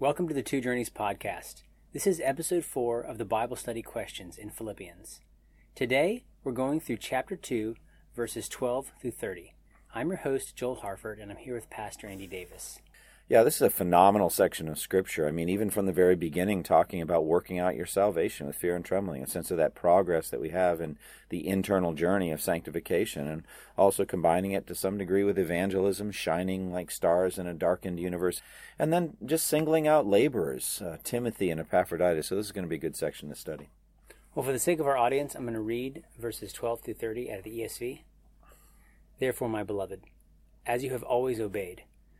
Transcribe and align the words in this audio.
Welcome 0.00 0.28
to 0.28 0.34
the 0.34 0.42
Two 0.42 0.62
Journeys 0.62 0.88
podcast. 0.88 1.56
This 1.92 2.06
is 2.06 2.22
episode 2.24 2.64
4 2.64 3.02
of 3.02 3.18
the 3.18 3.26
Bible 3.26 3.54
study 3.54 3.82
questions 3.82 4.38
in 4.38 4.48
Philippians. 4.48 5.20
Today, 5.74 6.24
we're 6.42 6.52
going 6.52 6.80
through 6.80 6.96
chapter 6.96 7.36
2, 7.36 7.76
verses 8.16 8.48
12 8.48 8.92
through 8.98 9.10
30. 9.10 9.52
I'm 9.94 10.08
your 10.08 10.16
host, 10.16 10.56
Joel 10.56 10.76
Harford, 10.76 11.18
and 11.18 11.30
I'm 11.30 11.36
here 11.36 11.54
with 11.54 11.68
Pastor 11.68 12.06
Andy 12.06 12.26
Davis. 12.26 12.80
Yeah, 13.30 13.44
this 13.44 13.54
is 13.54 13.62
a 13.62 13.70
phenomenal 13.70 14.28
section 14.28 14.66
of 14.66 14.76
Scripture. 14.76 15.28
I 15.28 15.30
mean, 15.30 15.48
even 15.48 15.70
from 15.70 15.86
the 15.86 15.92
very 15.92 16.16
beginning, 16.16 16.64
talking 16.64 17.00
about 17.00 17.26
working 17.26 17.60
out 17.60 17.76
your 17.76 17.86
salvation 17.86 18.48
with 18.48 18.56
fear 18.56 18.74
and 18.74 18.84
trembling, 18.84 19.22
a 19.22 19.28
sense 19.28 19.52
of 19.52 19.56
that 19.56 19.76
progress 19.76 20.30
that 20.30 20.40
we 20.40 20.48
have 20.48 20.80
in 20.80 20.98
the 21.28 21.46
internal 21.46 21.92
journey 21.92 22.32
of 22.32 22.40
sanctification, 22.40 23.28
and 23.28 23.44
also 23.78 24.04
combining 24.04 24.50
it 24.50 24.66
to 24.66 24.74
some 24.74 24.98
degree 24.98 25.22
with 25.22 25.38
evangelism, 25.38 26.10
shining 26.10 26.72
like 26.72 26.90
stars 26.90 27.38
in 27.38 27.46
a 27.46 27.54
darkened 27.54 28.00
universe, 28.00 28.42
and 28.80 28.92
then 28.92 29.16
just 29.24 29.46
singling 29.46 29.86
out 29.86 30.08
laborers, 30.08 30.82
uh, 30.84 30.96
Timothy 31.04 31.52
and 31.52 31.60
Epaphroditus. 31.60 32.26
So, 32.26 32.34
this 32.34 32.46
is 32.46 32.52
going 32.52 32.64
to 32.64 32.68
be 32.68 32.74
a 32.74 32.80
good 32.80 32.96
section 32.96 33.28
to 33.28 33.36
study. 33.36 33.68
Well, 34.34 34.44
for 34.44 34.50
the 34.52 34.58
sake 34.58 34.80
of 34.80 34.88
our 34.88 34.96
audience, 34.96 35.36
I'm 35.36 35.44
going 35.44 35.54
to 35.54 35.60
read 35.60 36.02
verses 36.18 36.52
12 36.52 36.80
through 36.80 36.94
30 36.94 37.30
out 37.30 37.38
of 37.38 37.44
the 37.44 37.60
ESV. 37.60 38.00
Therefore, 39.20 39.48
my 39.48 39.62
beloved, 39.62 40.00
as 40.66 40.82
you 40.82 40.90
have 40.90 41.04
always 41.04 41.38
obeyed, 41.38 41.84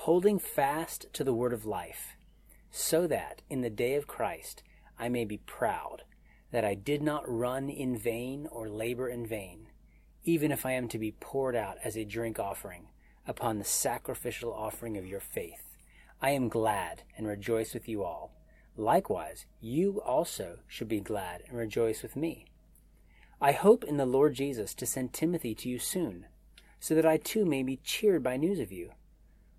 holding 0.00 0.38
fast 0.38 1.06
to 1.12 1.24
the 1.24 1.34
word 1.34 1.54
of 1.54 1.64
life, 1.64 2.16
so 2.70 3.06
that 3.06 3.42
in 3.48 3.62
the 3.62 3.70
day 3.70 3.94
of 3.94 4.06
Christ 4.06 4.62
I 4.98 5.08
may 5.08 5.24
be 5.24 5.38
proud 5.38 6.02
that 6.52 6.64
I 6.64 6.74
did 6.74 7.02
not 7.02 7.24
run 7.26 7.68
in 7.70 7.98
vain 7.98 8.46
or 8.52 8.68
labor 8.68 9.08
in 9.08 9.26
vain, 9.26 9.68
even 10.22 10.52
if 10.52 10.64
I 10.64 10.72
am 10.72 10.86
to 10.88 10.98
be 10.98 11.16
poured 11.18 11.56
out 11.56 11.78
as 11.82 11.96
a 11.96 12.04
drink 12.04 12.38
offering 12.38 12.88
upon 13.26 13.58
the 13.58 13.64
sacrificial 13.64 14.52
offering 14.52 14.96
of 14.96 15.06
your 15.06 15.18
faith. 15.18 15.76
I 16.20 16.30
am 16.30 16.48
glad 16.50 17.02
and 17.16 17.26
rejoice 17.26 17.74
with 17.74 17.88
you 17.88 18.04
all. 18.04 18.32
Likewise, 18.76 19.46
you 19.60 20.02
also 20.02 20.58
should 20.68 20.88
be 20.88 21.00
glad 21.00 21.42
and 21.48 21.56
rejoice 21.56 22.02
with 22.02 22.14
me. 22.14 22.44
I 23.40 23.52
hope 23.52 23.82
in 23.82 23.96
the 23.96 24.06
Lord 24.06 24.34
Jesus 24.34 24.74
to 24.74 24.86
send 24.86 25.12
Timothy 25.12 25.54
to 25.56 25.68
you 25.68 25.78
soon, 25.78 26.26
so 26.78 26.94
that 26.94 27.06
I 27.06 27.16
too 27.16 27.44
may 27.44 27.62
be 27.62 27.80
cheered 27.82 28.22
by 28.22 28.36
news 28.36 28.60
of 28.60 28.70
you. 28.70 28.92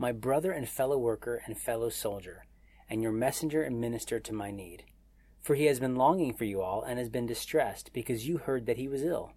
my 0.00 0.12
brother 0.12 0.52
and 0.52 0.68
fellow 0.68 0.96
worker 0.96 1.42
and 1.44 1.58
fellow 1.58 1.88
soldier, 1.88 2.46
and 2.88 3.02
your 3.02 3.10
messenger 3.10 3.64
and 3.64 3.80
minister 3.80 4.20
to 4.20 4.32
my 4.32 4.48
need. 4.52 4.84
For 5.42 5.56
he 5.56 5.64
has 5.64 5.80
been 5.80 5.96
longing 5.96 6.34
for 6.34 6.44
you 6.44 6.62
all, 6.62 6.84
and 6.84 7.00
has 7.00 7.08
been 7.08 7.26
distressed, 7.26 7.92
because 7.92 8.28
you 8.28 8.38
heard 8.38 8.66
that 8.66 8.76
he 8.76 8.86
was 8.86 9.02
ill. 9.02 9.32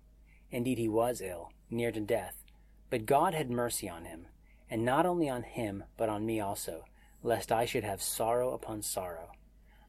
Indeed, 0.51 0.77
he 0.77 0.87
was 0.87 1.19
ill, 1.19 1.49
near 1.71 1.91
to 1.91 1.99
death. 1.99 2.43
But 2.91 3.07
God 3.07 3.33
had 3.33 3.49
mercy 3.49 3.89
on 3.89 4.05
him, 4.05 4.27
and 4.69 4.85
not 4.85 5.07
only 5.07 5.27
on 5.27 5.43
him, 5.43 5.83
but 5.97 6.09
on 6.09 6.27
me 6.27 6.39
also, 6.39 6.85
lest 7.23 7.51
I 7.51 7.65
should 7.65 7.83
have 7.83 8.01
sorrow 8.01 8.53
upon 8.53 8.83
sorrow. 8.83 9.31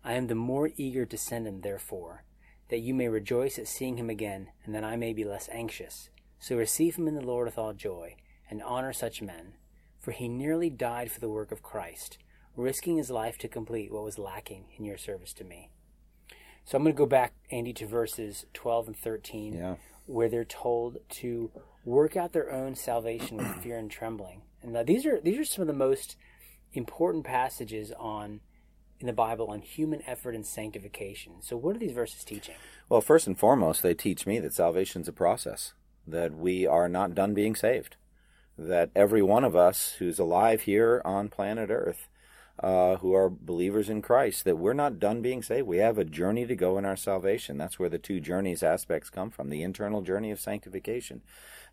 I 0.02 0.14
am 0.14 0.26
the 0.26 0.34
more 0.34 0.70
eager 0.76 1.04
to 1.04 1.18
send 1.18 1.46
him, 1.46 1.60
therefore, 1.60 2.24
that 2.70 2.80
you 2.80 2.94
may 2.94 3.08
rejoice 3.08 3.58
at 3.58 3.68
seeing 3.68 3.98
him 3.98 4.08
again, 4.08 4.48
and 4.64 4.74
that 4.74 4.84
I 4.84 4.96
may 4.96 5.12
be 5.12 5.24
less 5.24 5.50
anxious. 5.52 6.08
So 6.38 6.56
receive 6.56 6.96
him 6.96 7.08
in 7.08 7.14
the 7.14 7.20
Lord 7.20 7.46
with 7.46 7.58
all 7.58 7.74
joy, 7.74 8.16
and 8.48 8.62
honor 8.62 8.94
such 8.94 9.20
men 9.20 9.54
for 10.02 10.10
he 10.10 10.28
nearly 10.28 10.68
died 10.68 11.10
for 11.10 11.20
the 11.20 11.28
work 11.28 11.52
of 11.52 11.62
Christ, 11.62 12.18
risking 12.56 12.96
his 12.96 13.08
life 13.08 13.38
to 13.38 13.48
complete 13.48 13.92
what 13.92 14.02
was 14.02 14.18
lacking 14.18 14.64
in 14.76 14.84
your 14.84 14.98
service 14.98 15.32
to 15.34 15.44
me. 15.44 15.70
So 16.64 16.76
I'm 16.76 16.82
going 16.82 16.94
to 16.94 16.98
go 16.98 17.06
back, 17.06 17.34
Andy, 17.50 17.72
to 17.74 17.86
verses 17.86 18.44
12 18.52 18.88
and 18.88 18.96
13, 18.96 19.54
yeah. 19.54 19.74
where 20.06 20.28
they're 20.28 20.44
told 20.44 20.98
to 21.08 21.50
work 21.84 22.16
out 22.16 22.32
their 22.32 22.52
own 22.52 22.74
salvation 22.74 23.36
with 23.36 23.62
fear 23.62 23.78
and 23.78 23.90
trembling. 23.90 24.42
And 24.60 24.76
these 24.86 25.06
are 25.06 25.20
these 25.20 25.38
are 25.38 25.44
some 25.44 25.62
of 25.62 25.68
the 25.68 25.72
most 25.72 26.16
important 26.72 27.24
passages 27.24 27.92
on 27.98 28.40
in 29.00 29.06
the 29.06 29.12
Bible 29.12 29.48
on 29.48 29.60
human 29.60 30.02
effort 30.06 30.36
and 30.36 30.46
sanctification. 30.46 31.42
So, 31.42 31.56
what 31.56 31.74
are 31.74 31.80
these 31.80 31.92
verses 31.92 32.22
teaching? 32.22 32.54
Well, 32.88 33.00
first 33.00 33.26
and 33.26 33.36
foremost, 33.36 33.82
they 33.82 33.94
teach 33.94 34.24
me 34.24 34.38
that 34.38 34.54
salvation 34.54 35.02
is 35.02 35.08
a 35.08 35.12
process, 35.12 35.74
that 36.06 36.36
we 36.36 36.64
are 36.64 36.88
not 36.88 37.16
done 37.16 37.34
being 37.34 37.56
saved 37.56 37.96
that 38.58 38.90
every 38.94 39.22
one 39.22 39.44
of 39.44 39.56
us 39.56 39.96
who's 39.98 40.18
alive 40.18 40.62
here 40.62 41.02
on 41.04 41.28
planet 41.28 41.70
Earth, 41.70 42.08
uh, 42.62 42.96
who 42.96 43.14
are 43.14 43.30
believers 43.30 43.88
in 43.88 44.02
Christ, 44.02 44.44
that 44.44 44.58
we're 44.58 44.72
not 44.72 44.98
done 44.98 45.22
being 45.22 45.42
saved. 45.42 45.66
We 45.66 45.78
have 45.78 45.98
a 45.98 46.04
journey 46.04 46.46
to 46.46 46.54
go 46.54 46.78
in 46.78 46.84
our 46.84 46.96
salvation. 46.96 47.58
That's 47.58 47.78
where 47.78 47.88
the 47.88 47.98
two 47.98 48.20
journeys 48.20 48.62
aspects 48.62 49.10
come 49.10 49.30
from 49.30 49.50
the 49.50 49.62
internal 49.62 50.02
journey 50.02 50.30
of 50.30 50.40
sanctification 50.40 51.22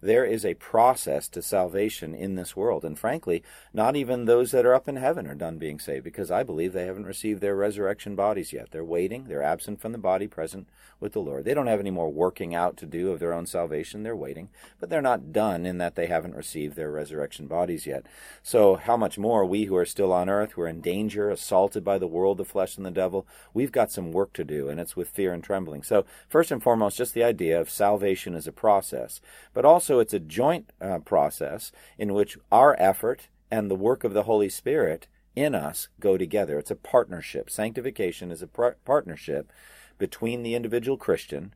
there 0.02 0.26
is 0.26 0.46
a 0.46 0.54
process 0.56 1.28
to 1.30 1.42
salvation 1.42 2.14
in 2.14 2.36
this 2.36 2.56
world. 2.56 2.86
And 2.86 2.98
frankly, 2.98 3.44
not 3.74 3.96
even 3.96 4.26
those 4.26 4.52
that 4.52 4.66
are 4.66 4.74
up 4.74 4.88
in 4.88 4.96
heaven 4.96 5.28
are 5.28 5.36
done 5.36 5.58
being 5.58 5.80
saved 5.80 6.04
because 6.04 6.32
I 6.32 6.44
believe 6.44 6.74
they 6.74 6.86
haven't 6.86 7.06
received 7.06 7.42
their 7.42 7.56
resurrection 7.56 8.16
bodies 8.16 8.54
yet. 8.54 8.72
They're 8.72 8.84
waiting, 8.84 9.26
they're 9.28 9.44
absent 9.44 9.82
from 9.82 9.92
the 9.92 9.98
body, 9.98 10.28
present 10.28 10.68
with 11.00 11.14
the 11.14 11.22
Lord. 11.22 11.46
They 11.46 11.54
don't 11.54 11.68
have 11.68 11.80
any 11.80 11.92
more 11.92 12.10
working 12.10 12.54
out 12.54 12.78
to 12.78 12.86
do 12.86 13.12
of 13.12 13.20
their 13.20 13.34
own 13.34 13.46
salvation. 13.46 14.04
They're 14.04 14.16
waiting, 14.16 14.50
but 14.80 14.90
they're 14.90 15.02
not 15.02 15.32
done 15.32 15.66
in 15.66 15.78
that 15.78 15.96
they 15.96 16.08
haven't 16.08 16.36
received 16.36 16.76
their 16.76 16.92
resurrection 16.92 17.48
bodies 17.48 17.86
yet. 17.86 18.06
So, 18.44 18.76
how 18.76 18.98
much 18.98 19.18
more 19.18 19.46
we 19.46 19.66
who 19.66 19.76
are 19.76 19.86
still 19.86 20.12
on 20.12 20.30
earth, 20.30 20.54
who 20.54 20.62
are 20.62 20.68
in 20.68 20.82
danger, 20.82 21.30
assaulted 21.30 21.84
by 21.84 21.98
the 21.98 22.08
world, 22.08 22.38
the 22.38 22.46
flesh, 22.46 22.78
and 22.78 22.86
the 22.86 22.92
devil, 22.92 23.26
we've 23.54 23.72
got 23.72 23.92
some 23.92 24.12
work 24.12 24.34
to 24.34 24.44
do, 24.44 24.70
and 24.70 24.80
it's 24.80 24.96
with 24.96 25.10
fear 25.10 25.34
and 25.34 25.44
trembling. 25.44 25.84
So, 25.84 26.06
first 26.28 26.52
and 26.52 26.62
foremost, 26.62 26.98
just 26.98 27.14
the 27.14 27.24
idea 27.24 27.60
of 27.60 27.70
salvation 27.70 28.34
is 28.34 28.48
a 28.48 28.52
process, 28.52 29.22
but 29.54 29.66
also 29.66 29.89
also 29.90 30.00
it's 30.00 30.14
a 30.14 30.20
joint 30.20 30.72
uh, 30.80 31.00
process 31.00 31.72
in 31.98 32.14
which 32.14 32.38
our 32.52 32.76
effort 32.80 33.28
and 33.50 33.70
the 33.70 33.76
work 33.76 34.04
of 34.04 34.14
the 34.14 34.24
Holy 34.24 34.50
Spirit 34.50 35.08
in 35.36 35.56
us 35.56 35.88
go 36.00 36.18
together. 36.18 36.60
It's 36.60 36.70
a 36.70 36.76
partnership. 36.76 37.50
Sanctification 37.50 38.30
is 38.32 38.44
a 38.44 38.48
par- 38.48 38.78
partnership 38.86 39.52
between 39.98 40.44
the 40.44 40.54
individual 40.54 40.98
Christian 40.98 41.54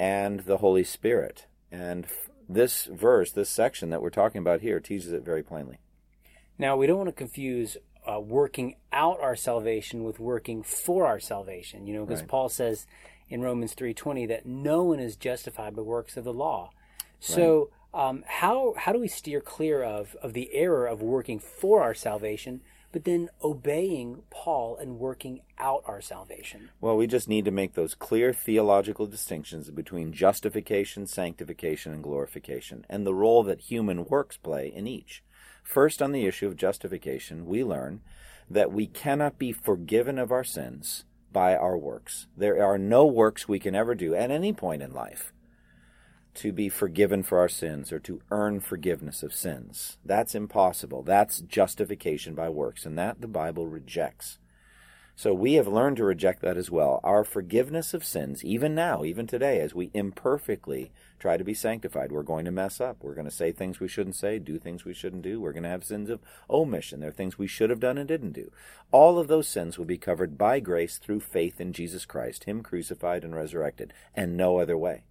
and 0.00 0.40
the 0.40 0.56
Holy 0.56 0.82
Spirit. 0.82 1.46
And 1.70 2.06
f- 2.06 2.30
this 2.48 2.86
verse, 2.86 3.30
this 3.30 3.48
section 3.48 3.90
that 3.90 4.02
we're 4.02 4.10
talking 4.10 4.40
about 4.40 4.62
here, 4.62 4.80
teaches 4.80 5.12
it 5.12 5.24
very 5.24 5.44
plainly. 5.44 5.78
Now, 6.58 6.76
we 6.76 6.88
don't 6.88 6.98
want 6.98 7.08
to 7.08 7.12
confuse 7.12 7.76
uh, 8.10 8.18
working 8.18 8.74
out 8.92 9.20
our 9.20 9.36
salvation 9.36 10.02
with 10.02 10.18
working 10.18 10.64
for 10.64 11.06
our 11.06 11.20
salvation. 11.20 11.86
You 11.86 11.94
know, 11.94 12.04
because 12.04 12.20
right. 12.20 12.28
Paul 12.28 12.48
says 12.48 12.86
in 13.28 13.42
Romans 13.42 13.76
3:20 13.76 14.26
that 14.26 14.44
no 14.44 14.82
one 14.82 14.98
is 14.98 15.14
justified 15.14 15.76
by 15.76 15.82
works 15.82 16.16
of 16.16 16.24
the 16.24 16.32
law. 16.32 16.72
So, 17.20 17.70
right. 17.94 18.08
um, 18.08 18.24
how 18.26 18.74
how 18.76 18.92
do 18.92 18.98
we 18.98 19.08
steer 19.08 19.40
clear 19.40 19.82
of 19.82 20.16
of 20.22 20.32
the 20.32 20.52
error 20.52 20.86
of 20.86 21.02
working 21.02 21.38
for 21.38 21.82
our 21.82 21.94
salvation, 21.94 22.62
but 22.92 23.04
then 23.04 23.28
obeying 23.44 24.22
Paul 24.30 24.76
and 24.76 24.98
working 24.98 25.42
out 25.58 25.84
our 25.86 26.00
salvation? 26.00 26.70
Well, 26.80 26.96
we 26.96 27.06
just 27.06 27.28
need 27.28 27.44
to 27.44 27.50
make 27.50 27.74
those 27.74 27.94
clear 27.94 28.32
theological 28.32 29.06
distinctions 29.06 29.70
between 29.70 30.14
justification, 30.14 31.06
sanctification, 31.06 31.92
and 31.92 32.02
glorification, 32.02 32.86
and 32.88 33.06
the 33.06 33.14
role 33.14 33.42
that 33.44 33.60
human 33.60 34.06
works 34.06 34.38
play 34.38 34.72
in 34.74 34.86
each. 34.86 35.22
First, 35.62 36.00
on 36.00 36.12
the 36.12 36.26
issue 36.26 36.46
of 36.46 36.56
justification, 36.56 37.46
we 37.46 37.62
learn 37.62 38.00
that 38.48 38.72
we 38.72 38.86
cannot 38.86 39.38
be 39.38 39.52
forgiven 39.52 40.18
of 40.18 40.32
our 40.32 40.42
sins 40.42 41.04
by 41.32 41.54
our 41.54 41.78
works. 41.78 42.26
There 42.36 42.64
are 42.64 42.78
no 42.78 43.06
works 43.06 43.46
we 43.46 43.60
can 43.60 43.74
ever 43.76 43.94
do 43.94 44.14
at 44.14 44.30
any 44.32 44.52
point 44.52 44.82
in 44.82 44.92
life 44.92 45.32
to 46.34 46.52
be 46.52 46.68
forgiven 46.68 47.22
for 47.22 47.38
our 47.38 47.48
sins 47.48 47.92
or 47.92 47.98
to 48.00 48.22
earn 48.30 48.60
forgiveness 48.60 49.22
of 49.22 49.34
sins. 49.34 49.98
That's 50.04 50.34
impossible. 50.34 51.02
That's 51.02 51.40
justification 51.40 52.34
by 52.34 52.48
works, 52.48 52.86
and 52.86 52.98
that 52.98 53.20
the 53.20 53.28
Bible 53.28 53.66
rejects. 53.66 54.38
So 55.20 55.34
we 55.34 55.54
have 55.54 55.68
learned 55.68 55.98
to 55.98 56.04
reject 56.04 56.40
that 56.40 56.56
as 56.56 56.70
well. 56.70 56.98
Our 57.04 57.24
forgiveness 57.24 57.92
of 57.92 58.06
sins, 58.06 58.42
even 58.42 58.74
now, 58.74 59.04
even 59.04 59.26
today, 59.26 59.60
as 59.60 59.74
we 59.74 59.90
imperfectly 59.92 60.92
try 61.18 61.36
to 61.36 61.44
be 61.44 61.52
sanctified, 61.52 62.10
we're 62.10 62.22
going 62.22 62.46
to 62.46 62.50
mess 62.50 62.80
up. 62.80 62.96
We're 63.02 63.14
going 63.14 63.28
to 63.28 63.30
say 63.30 63.52
things 63.52 63.80
we 63.80 63.86
shouldn't 63.86 64.16
say, 64.16 64.38
do 64.38 64.58
things 64.58 64.86
we 64.86 64.94
shouldn't 64.94 65.20
do. 65.20 65.38
We're 65.38 65.52
going 65.52 65.64
to 65.64 65.68
have 65.68 65.84
sins 65.84 66.08
of 66.08 66.20
omission. 66.48 67.00
There 67.00 67.10
are 67.10 67.12
things 67.12 67.36
we 67.38 67.46
should 67.46 67.68
have 67.68 67.80
done 67.80 67.98
and 67.98 68.08
didn't 68.08 68.32
do. 68.32 68.50
All 68.92 69.18
of 69.18 69.28
those 69.28 69.46
sins 69.46 69.76
will 69.76 69.84
be 69.84 69.98
covered 69.98 70.38
by 70.38 70.58
grace 70.58 70.96
through 70.96 71.20
faith 71.20 71.60
in 71.60 71.74
Jesus 71.74 72.06
Christ, 72.06 72.44
Him 72.44 72.62
crucified 72.62 73.22
and 73.22 73.34
resurrected, 73.34 73.92
and 74.14 74.38
no 74.38 74.58
other 74.58 74.78
way. 74.78 75.04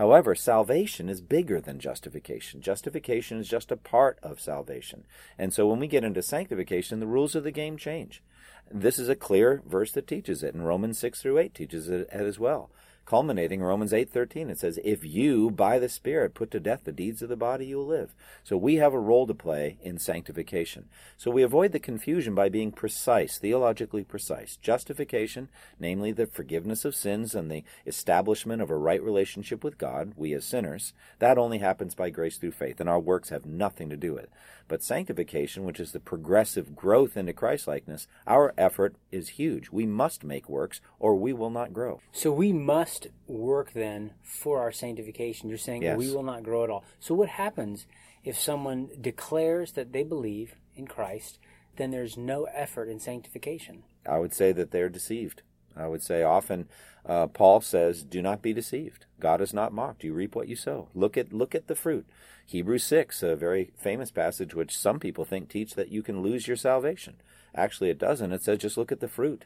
However, 0.00 0.34
salvation 0.34 1.10
is 1.10 1.20
bigger 1.20 1.60
than 1.60 1.78
justification. 1.78 2.62
Justification 2.62 3.38
is 3.38 3.46
just 3.46 3.70
a 3.70 3.76
part 3.76 4.18
of 4.22 4.40
salvation. 4.40 5.04
And 5.36 5.52
so 5.52 5.66
when 5.66 5.78
we 5.78 5.88
get 5.88 6.04
into 6.04 6.22
sanctification, 6.22 7.00
the 7.00 7.06
rules 7.06 7.34
of 7.34 7.44
the 7.44 7.50
game 7.50 7.76
change. 7.76 8.22
This 8.70 8.98
is 8.98 9.10
a 9.10 9.14
clear 9.14 9.62
verse 9.66 9.92
that 9.92 10.06
teaches 10.06 10.42
it, 10.42 10.54
and 10.54 10.66
Romans 10.66 10.98
6 10.98 11.20
through 11.20 11.36
8 11.36 11.54
teaches 11.54 11.90
it 11.90 12.08
as 12.10 12.38
well. 12.38 12.70
Culminating 13.10 13.60
Romans 13.60 13.92
8:13 13.92 14.50
it 14.50 14.60
says 14.60 14.78
if 14.84 15.04
you 15.04 15.50
by 15.50 15.80
the 15.80 15.88
spirit 15.88 16.32
put 16.32 16.52
to 16.52 16.60
death 16.60 16.84
the 16.84 16.92
deeds 16.92 17.22
of 17.22 17.28
the 17.28 17.34
body 17.34 17.66
you 17.66 17.78
will 17.78 17.86
live. 17.86 18.14
So 18.44 18.56
we 18.56 18.76
have 18.76 18.94
a 18.94 19.00
role 19.00 19.26
to 19.26 19.34
play 19.34 19.78
in 19.82 19.98
sanctification. 19.98 20.88
So 21.16 21.28
we 21.28 21.42
avoid 21.42 21.72
the 21.72 21.80
confusion 21.80 22.36
by 22.36 22.48
being 22.48 22.70
precise, 22.70 23.36
theologically 23.36 24.04
precise. 24.04 24.54
Justification, 24.54 25.48
namely 25.80 26.12
the 26.12 26.26
forgiveness 26.28 26.84
of 26.84 26.94
sins 26.94 27.34
and 27.34 27.50
the 27.50 27.64
establishment 27.84 28.62
of 28.62 28.70
a 28.70 28.76
right 28.76 29.02
relationship 29.02 29.64
with 29.64 29.76
God, 29.76 30.12
we 30.14 30.32
as 30.32 30.44
sinners, 30.44 30.92
that 31.18 31.36
only 31.36 31.58
happens 31.58 31.96
by 31.96 32.10
grace 32.10 32.38
through 32.38 32.52
faith 32.52 32.78
and 32.78 32.88
our 32.88 33.00
works 33.00 33.30
have 33.30 33.44
nothing 33.44 33.90
to 33.90 33.96
do 33.96 34.14
with 34.14 34.22
it. 34.22 34.30
But 34.70 34.84
sanctification, 34.84 35.64
which 35.64 35.80
is 35.80 35.90
the 35.90 35.98
progressive 35.98 36.76
growth 36.76 37.16
into 37.16 37.32
Christlikeness, 37.32 38.06
our 38.24 38.54
effort 38.56 38.94
is 39.10 39.30
huge. 39.30 39.70
We 39.70 39.84
must 39.84 40.22
make 40.22 40.48
works 40.48 40.80
or 41.00 41.16
we 41.16 41.32
will 41.32 41.50
not 41.50 41.72
grow. 41.72 42.00
So 42.12 42.30
we 42.30 42.52
must 42.52 43.08
work 43.26 43.72
then 43.72 44.12
for 44.22 44.60
our 44.60 44.70
sanctification. 44.70 45.48
You're 45.48 45.58
saying 45.58 45.82
Yes. 45.82 45.98
we 45.98 46.14
will 46.14 46.22
not 46.22 46.44
grow 46.44 46.62
at 46.62 46.70
all. 46.70 46.84
So 47.00 47.16
what 47.16 47.30
happens 47.30 47.88
if 48.22 48.38
someone 48.38 48.90
declares 49.00 49.72
that 49.72 49.92
they 49.92 50.04
believe 50.04 50.54
in 50.76 50.86
Christ, 50.86 51.40
then 51.74 51.90
there's 51.90 52.16
no 52.16 52.44
effort 52.44 52.88
in 52.88 53.00
sanctification? 53.00 53.82
I 54.06 54.20
would 54.20 54.32
say 54.32 54.52
that 54.52 54.70
they're 54.70 54.88
deceived. 54.88 55.42
I 55.80 55.88
would 55.88 56.02
say 56.02 56.22
often 56.22 56.68
uh, 57.06 57.26
Paul 57.28 57.60
says, 57.60 58.02
"Do 58.02 58.22
not 58.22 58.42
be 58.42 58.52
deceived. 58.52 59.06
God 59.18 59.40
is 59.40 59.54
not 59.54 59.72
mocked. 59.72 60.04
You 60.04 60.12
reap 60.12 60.34
what 60.34 60.48
you 60.48 60.56
sow. 60.56 60.88
Look 60.94 61.16
at 61.16 61.32
look 61.32 61.54
at 61.54 61.66
the 61.66 61.74
fruit." 61.74 62.06
Hebrews 62.46 62.84
six, 62.84 63.22
a 63.22 63.36
very 63.36 63.70
famous 63.76 64.10
passage, 64.10 64.54
which 64.54 64.76
some 64.76 64.98
people 64.98 65.24
think 65.24 65.48
teach 65.48 65.74
that 65.74 65.92
you 65.92 66.02
can 66.02 66.20
lose 66.20 66.48
your 66.48 66.56
salvation. 66.56 67.14
Actually, 67.54 67.90
it 67.90 67.98
doesn't. 67.98 68.32
It 68.32 68.42
says 68.42 68.58
just 68.58 68.76
look 68.76 68.92
at 68.92 69.00
the 69.00 69.08
fruit. 69.08 69.44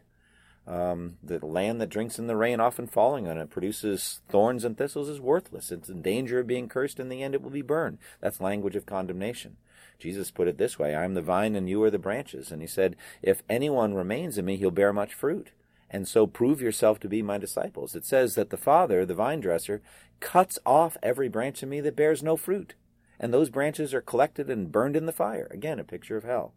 Um, 0.66 1.18
the 1.22 1.44
land 1.44 1.80
that 1.82 1.90
drinks 1.90 2.18
in 2.18 2.26
the 2.26 2.36
rain, 2.36 2.58
often 2.58 2.86
falling 2.86 3.28
on 3.28 3.36
it, 3.36 3.50
produces 3.50 4.20
thorns 4.30 4.64
and 4.64 4.78
thistles, 4.78 5.10
is 5.10 5.20
worthless. 5.20 5.70
It's 5.70 5.90
in 5.90 6.00
danger 6.00 6.38
of 6.40 6.46
being 6.46 6.68
cursed. 6.68 6.98
In 6.98 7.10
the 7.10 7.22
end, 7.22 7.34
it 7.34 7.42
will 7.42 7.50
be 7.50 7.62
burned. 7.62 7.98
That's 8.20 8.40
language 8.40 8.74
of 8.74 8.86
condemnation. 8.86 9.56
Jesus 9.98 10.30
put 10.30 10.48
it 10.48 10.58
this 10.58 10.78
way 10.78 10.94
I 10.94 11.04
am 11.04 11.14
the 11.14 11.22
vine 11.22 11.54
and 11.54 11.68
you 11.68 11.82
are 11.82 11.90
the 11.90 11.98
branches. 11.98 12.50
And 12.50 12.62
he 12.62 12.68
said, 12.68 12.96
If 13.22 13.42
anyone 13.48 13.94
remains 13.94 14.38
in 14.38 14.46
me, 14.46 14.56
he'll 14.56 14.70
bear 14.70 14.92
much 14.92 15.12
fruit. 15.12 15.50
And 15.94 16.08
so 16.08 16.26
prove 16.26 16.60
yourself 16.60 16.98
to 17.00 17.08
be 17.08 17.22
my 17.22 17.38
disciples. 17.38 17.94
It 17.94 18.04
says 18.04 18.34
that 18.34 18.50
the 18.50 18.56
Father, 18.56 19.06
the 19.06 19.14
vine 19.14 19.38
dresser, 19.38 19.80
cuts 20.18 20.58
off 20.66 20.96
every 21.04 21.28
branch 21.28 21.62
in 21.62 21.68
me 21.68 21.80
that 21.82 21.94
bears 21.94 22.20
no 22.20 22.36
fruit. 22.36 22.74
And 23.20 23.32
those 23.32 23.48
branches 23.48 23.94
are 23.94 24.00
collected 24.00 24.50
and 24.50 24.72
burned 24.72 24.96
in 24.96 25.06
the 25.06 25.12
fire. 25.12 25.46
Again, 25.52 25.78
a 25.78 25.84
picture 25.84 26.16
of 26.16 26.24
hell. 26.24 26.52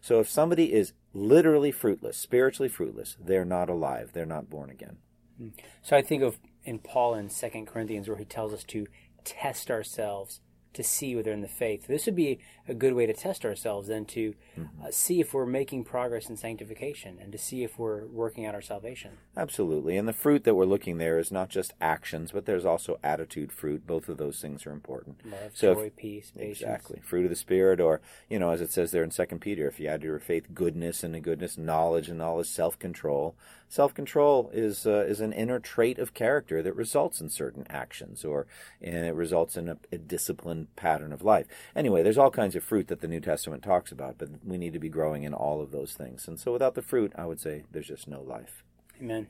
So 0.00 0.18
if 0.18 0.28
somebody 0.28 0.72
is 0.72 0.92
literally 1.14 1.70
fruitless, 1.70 2.16
spiritually 2.16 2.68
fruitless, 2.68 3.16
they're 3.24 3.44
not 3.44 3.70
alive. 3.70 4.10
They're 4.12 4.26
not 4.26 4.50
born 4.50 4.70
again. 4.70 4.96
Hmm. 5.38 5.48
So 5.82 5.96
I 5.96 6.02
think 6.02 6.24
of 6.24 6.40
in 6.64 6.80
Paul 6.80 7.14
in 7.14 7.30
Second 7.30 7.68
Corinthians 7.68 8.08
where 8.08 8.18
he 8.18 8.24
tells 8.24 8.52
us 8.52 8.64
to 8.64 8.88
test 9.22 9.70
ourselves 9.70 10.40
to 10.72 10.82
see 10.82 11.14
whether 11.14 11.32
in 11.32 11.42
the 11.42 11.48
faith. 11.48 11.86
This 11.86 12.06
would 12.06 12.16
be 12.16 12.40
a 12.70 12.74
good 12.74 12.94
way 12.94 13.04
to 13.04 13.12
test 13.12 13.44
ourselves 13.44 13.88
then 13.88 14.04
to 14.06 14.34
uh, 14.82 14.90
see 14.90 15.20
if 15.20 15.34
we're 15.34 15.44
making 15.44 15.84
progress 15.84 16.30
in 16.30 16.36
sanctification 16.36 17.18
and 17.20 17.30
to 17.32 17.38
see 17.38 17.62
if 17.62 17.78
we're 17.78 18.06
working 18.06 18.46
out 18.46 18.54
our 18.54 18.62
salvation. 18.62 19.12
Absolutely. 19.36 19.96
And 19.98 20.08
the 20.08 20.12
fruit 20.14 20.44
that 20.44 20.54
we're 20.54 20.64
looking 20.64 20.98
there 20.98 21.18
is 21.18 21.30
not 21.30 21.50
just 21.50 21.74
actions, 21.80 22.32
but 22.32 22.46
there's 22.46 22.64
also 22.64 22.98
attitude 23.02 23.52
fruit. 23.52 23.86
Both 23.86 24.08
of 24.08 24.16
those 24.16 24.40
things 24.40 24.66
are 24.66 24.72
important. 24.72 25.18
Love, 25.26 25.50
So 25.52 25.72
if- 25.72 25.78
joy, 25.78 25.90
peace, 25.96 26.30
patience. 26.30 26.60
Exactly. 26.62 27.00
Fruit 27.04 27.24
of 27.24 27.30
the 27.30 27.36
Spirit, 27.36 27.80
or, 27.80 28.00
you 28.28 28.38
know, 28.38 28.50
as 28.50 28.60
it 28.60 28.72
says 28.72 28.90
there 28.90 29.04
in 29.04 29.10
Second 29.10 29.40
Peter, 29.40 29.68
if 29.68 29.78
you 29.78 29.88
add 29.88 30.00
to 30.00 30.06
your 30.06 30.18
faith 30.18 30.54
goodness, 30.54 31.04
and 31.04 31.12
to 31.14 31.20
goodness 31.20 31.58
knowledge, 31.58 32.08
and 32.08 32.22
all 32.22 32.30
knowledge 32.30 32.48
self 32.48 32.78
control. 32.78 33.34
Self 33.68 33.94
control 33.94 34.50
is 34.52 34.86
uh, 34.86 35.04
is 35.08 35.20
an 35.20 35.32
inner 35.32 35.60
trait 35.60 35.98
of 35.98 36.12
character 36.14 36.62
that 36.62 36.74
results 36.74 37.20
in 37.20 37.28
certain 37.28 37.66
actions, 37.68 38.24
or 38.24 38.46
and 38.80 39.06
it 39.06 39.14
results 39.14 39.56
in 39.56 39.68
a, 39.68 39.76
a 39.92 39.98
disciplined 39.98 40.74
pattern 40.76 41.12
of 41.12 41.22
life. 41.22 41.46
Anyway, 41.76 42.02
there's 42.02 42.18
all 42.18 42.30
kinds 42.30 42.56
of 42.56 42.59
fruit 42.60 42.88
that 42.88 43.00
the 43.00 43.08
New 43.08 43.20
Testament 43.20 43.62
talks 43.62 43.92
about, 43.92 44.18
but 44.18 44.28
we 44.44 44.58
need 44.58 44.72
to 44.72 44.78
be 44.78 44.88
growing 44.88 45.22
in 45.22 45.34
all 45.34 45.60
of 45.60 45.70
those 45.70 45.92
things. 45.92 46.28
And 46.28 46.38
so 46.38 46.52
without 46.52 46.74
the 46.74 46.82
fruit, 46.82 47.12
I 47.16 47.26
would 47.26 47.40
say 47.40 47.64
there's 47.70 47.88
just 47.88 48.08
no 48.08 48.20
life. 48.20 48.62
Amen. 49.00 49.28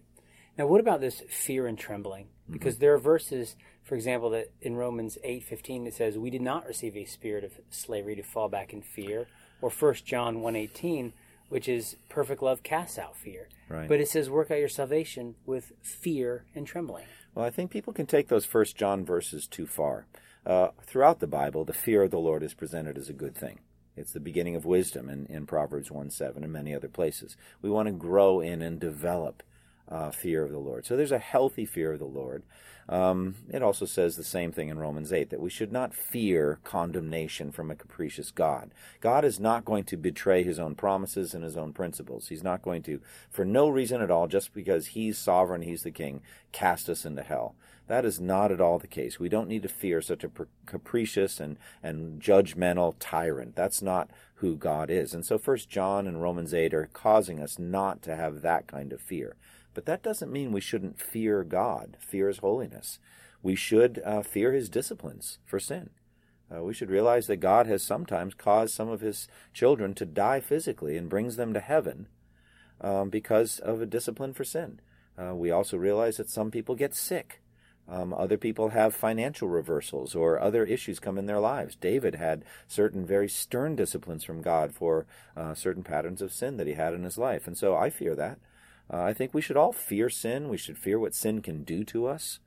Now, 0.58 0.66
what 0.66 0.80
about 0.80 1.00
this 1.00 1.22
fear 1.28 1.66
and 1.66 1.78
trembling? 1.78 2.24
Mm-hmm. 2.24 2.52
Because 2.52 2.78
there 2.78 2.92
are 2.92 2.98
verses, 2.98 3.56
for 3.82 3.94
example, 3.94 4.30
that 4.30 4.50
in 4.60 4.76
Romans 4.76 5.16
eight 5.22 5.44
fifteen 5.44 5.86
it 5.86 5.94
says, 5.94 6.18
"We 6.18 6.30
did 6.30 6.42
not 6.42 6.66
receive 6.66 6.96
a 6.96 7.04
spirit 7.04 7.44
of 7.44 7.52
slavery 7.70 8.16
to 8.16 8.22
fall 8.22 8.48
back 8.48 8.72
in 8.72 8.82
fear," 8.82 9.26
or 9.62 9.70
First 9.70 10.04
John 10.04 10.40
one 10.40 10.56
eighteen, 10.56 11.12
which 11.48 11.68
is 11.68 11.96
perfect 12.08 12.42
love 12.42 12.62
casts 12.62 12.98
out 12.98 13.16
fear. 13.16 13.48
Right. 13.68 13.88
But 13.88 14.00
it 14.00 14.08
says, 14.08 14.28
"Work 14.28 14.50
out 14.50 14.58
your 14.58 14.68
salvation 14.68 15.36
with 15.46 15.72
fear 15.82 16.44
and 16.54 16.66
trembling." 16.66 17.06
Well, 17.34 17.46
I 17.46 17.50
think 17.50 17.70
people 17.70 17.92
can 17.92 18.06
take 18.06 18.28
those 18.28 18.44
First 18.44 18.76
John 18.76 19.04
verses 19.04 19.46
too 19.46 19.66
far. 19.66 20.06
Uh, 20.46 20.68
throughout 20.82 21.20
the 21.20 21.26
Bible, 21.26 21.64
the 21.64 21.72
fear 21.72 22.02
of 22.02 22.10
the 22.10 22.18
Lord 22.18 22.42
is 22.42 22.54
presented 22.54 22.96
as 22.96 23.08
a 23.08 23.14
good 23.14 23.36
thing. 23.36 23.60
It's 23.96 24.12
the 24.12 24.20
beginning 24.20 24.56
of 24.56 24.64
wisdom 24.64 25.10
in, 25.10 25.26
in 25.26 25.46
Proverbs 25.46 25.90
1 25.90 26.10
7 26.10 26.42
and 26.42 26.52
many 26.52 26.74
other 26.74 26.88
places. 26.88 27.36
We 27.60 27.70
want 27.70 27.86
to 27.86 27.92
grow 27.92 28.40
in 28.40 28.62
and 28.62 28.80
develop 28.80 29.42
uh, 29.88 30.10
fear 30.10 30.44
of 30.44 30.52
the 30.52 30.58
Lord. 30.58 30.86
So 30.86 30.96
there's 30.96 31.12
a 31.12 31.18
healthy 31.18 31.66
fear 31.66 31.92
of 31.92 31.98
the 31.98 32.04
Lord. 32.04 32.44
Um, 32.88 33.36
it 33.52 33.62
also 33.62 33.84
says 33.84 34.16
the 34.16 34.24
same 34.24 34.50
thing 34.50 34.68
in 34.68 34.78
Romans 34.78 35.12
8 35.12 35.30
that 35.30 35.40
we 35.40 35.50
should 35.50 35.70
not 35.70 35.94
fear 35.94 36.58
condemnation 36.64 37.52
from 37.52 37.70
a 37.70 37.76
capricious 37.76 38.32
God. 38.32 38.72
God 39.00 39.24
is 39.24 39.38
not 39.38 39.64
going 39.64 39.84
to 39.84 39.96
betray 39.96 40.42
his 40.42 40.58
own 40.58 40.74
promises 40.74 41.32
and 41.34 41.44
his 41.44 41.56
own 41.56 41.72
principles. 41.72 42.28
He's 42.28 42.42
not 42.42 42.62
going 42.62 42.82
to, 42.84 43.00
for 43.30 43.44
no 43.44 43.68
reason 43.68 44.00
at 44.00 44.10
all, 44.10 44.26
just 44.26 44.52
because 44.52 44.88
he's 44.88 45.18
sovereign, 45.18 45.62
he's 45.62 45.82
the 45.82 45.92
king, 45.92 46.22
cast 46.50 46.88
us 46.88 47.04
into 47.04 47.22
hell. 47.22 47.54
That 47.90 48.04
is 48.04 48.20
not 48.20 48.52
at 48.52 48.60
all 48.60 48.78
the 48.78 48.86
case. 48.86 49.18
We 49.18 49.28
don't 49.28 49.48
need 49.48 49.64
to 49.64 49.68
fear 49.68 50.00
such 50.00 50.22
a 50.22 50.28
pr- 50.28 50.44
capricious 50.64 51.40
and, 51.40 51.56
and 51.82 52.22
judgmental 52.22 52.94
tyrant. 53.00 53.56
That's 53.56 53.82
not 53.82 54.12
who 54.36 54.54
God 54.54 54.90
is. 54.90 55.12
And 55.12 55.26
so 55.26 55.38
First 55.38 55.68
John 55.68 56.06
and 56.06 56.22
Romans 56.22 56.54
8 56.54 56.72
are 56.72 56.88
causing 56.92 57.40
us 57.40 57.58
not 57.58 58.00
to 58.02 58.14
have 58.14 58.42
that 58.42 58.68
kind 58.68 58.92
of 58.92 59.00
fear. 59.00 59.34
But 59.74 59.86
that 59.86 60.04
doesn't 60.04 60.30
mean 60.30 60.52
we 60.52 60.60
shouldn't 60.60 61.00
fear 61.00 61.42
God, 61.42 61.96
fear 61.98 62.28
His 62.28 62.38
holiness. 62.38 63.00
We 63.42 63.56
should 63.56 64.00
uh, 64.04 64.22
fear 64.22 64.52
His 64.52 64.68
disciplines 64.68 65.40
for 65.44 65.58
sin. 65.58 65.90
Uh, 66.48 66.62
we 66.62 66.72
should 66.72 66.90
realize 66.90 67.26
that 67.26 67.38
God 67.38 67.66
has 67.66 67.82
sometimes 67.82 68.34
caused 68.34 68.72
some 68.72 68.88
of 68.88 69.00
His 69.00 69.26
children 69.52 69.94
to 69.94 70.06
die 70.06 70.38
physically 70.38 70.96
and 70.96 71.10
brings 71.10 71.34
them 71.34 71.52
to 71.54 71.60
heaven 71.60 72.06
um, 72.80 73.10
because 73.10 73.58
of 73.58 73.82
a 73.82 73.86
discipline 73.86 74.32
for 74.32 74.44
sin. 74.44 74.78
Uh, 75.20 75.34
we 75.34 75.50
also 75.50 75.76
realize 75.76 76.18
that 76.18 76.30
some 76.30 76.52
people 76.52 76.76
get 76.76 76.94
sick. 76.94 77.40
Um, 77.90 78.14
other 78.14 78.38
people 78.38 78.68
have 78.68 78.94
financial 78.94 79.48
reversals 79.48 80.14
or 80.14 80.38
other 80.38 80.64
issues 80.64 81.00
come 81.00 81.18
in 81.18 81.26
their 81.26 81.40
lives. 81.40 81.74
David 81.74 82.14
had 82.14 82.44
certain 82.68 83.04
very 83.04 83.28
stern 83.28 83.74
disciplines 83.74 84.22
from 84.22 84.42
God 84.42 84.72
for 84.72 85.06
uh, 85.36 85.54
certain 85.54 85.82
patterns 85.82 86.22
of 86.22 86.32
sin 86.32 86.56
that 86.56 86.68
he 86.68 86.74
had 86.74 86.94
in 86.94 87.02
his 87.02 87.18
life. 87.18 87.48
And 87.48 87.58
so 87.58 87.76
I 87.76 87.90
fear 87.90 88.14
that. 88.14 88.38
Uh, 88.92 89.02
I 89.02 89.12
think 89.12 89.34
we 89.34 89.42
should 89.42 89.56
all 89.56 89.72
fear 89.72 90.08
sin. 90.08 90.48
We 90.48 90.56
should 90.56 90.78
fear 90.78 91.00
what 91.00 91.14
sin 91.14 91.42
can 91.42 91.64
do 91.64 91.82
to 91.84 92.06
us. 92.06 92.38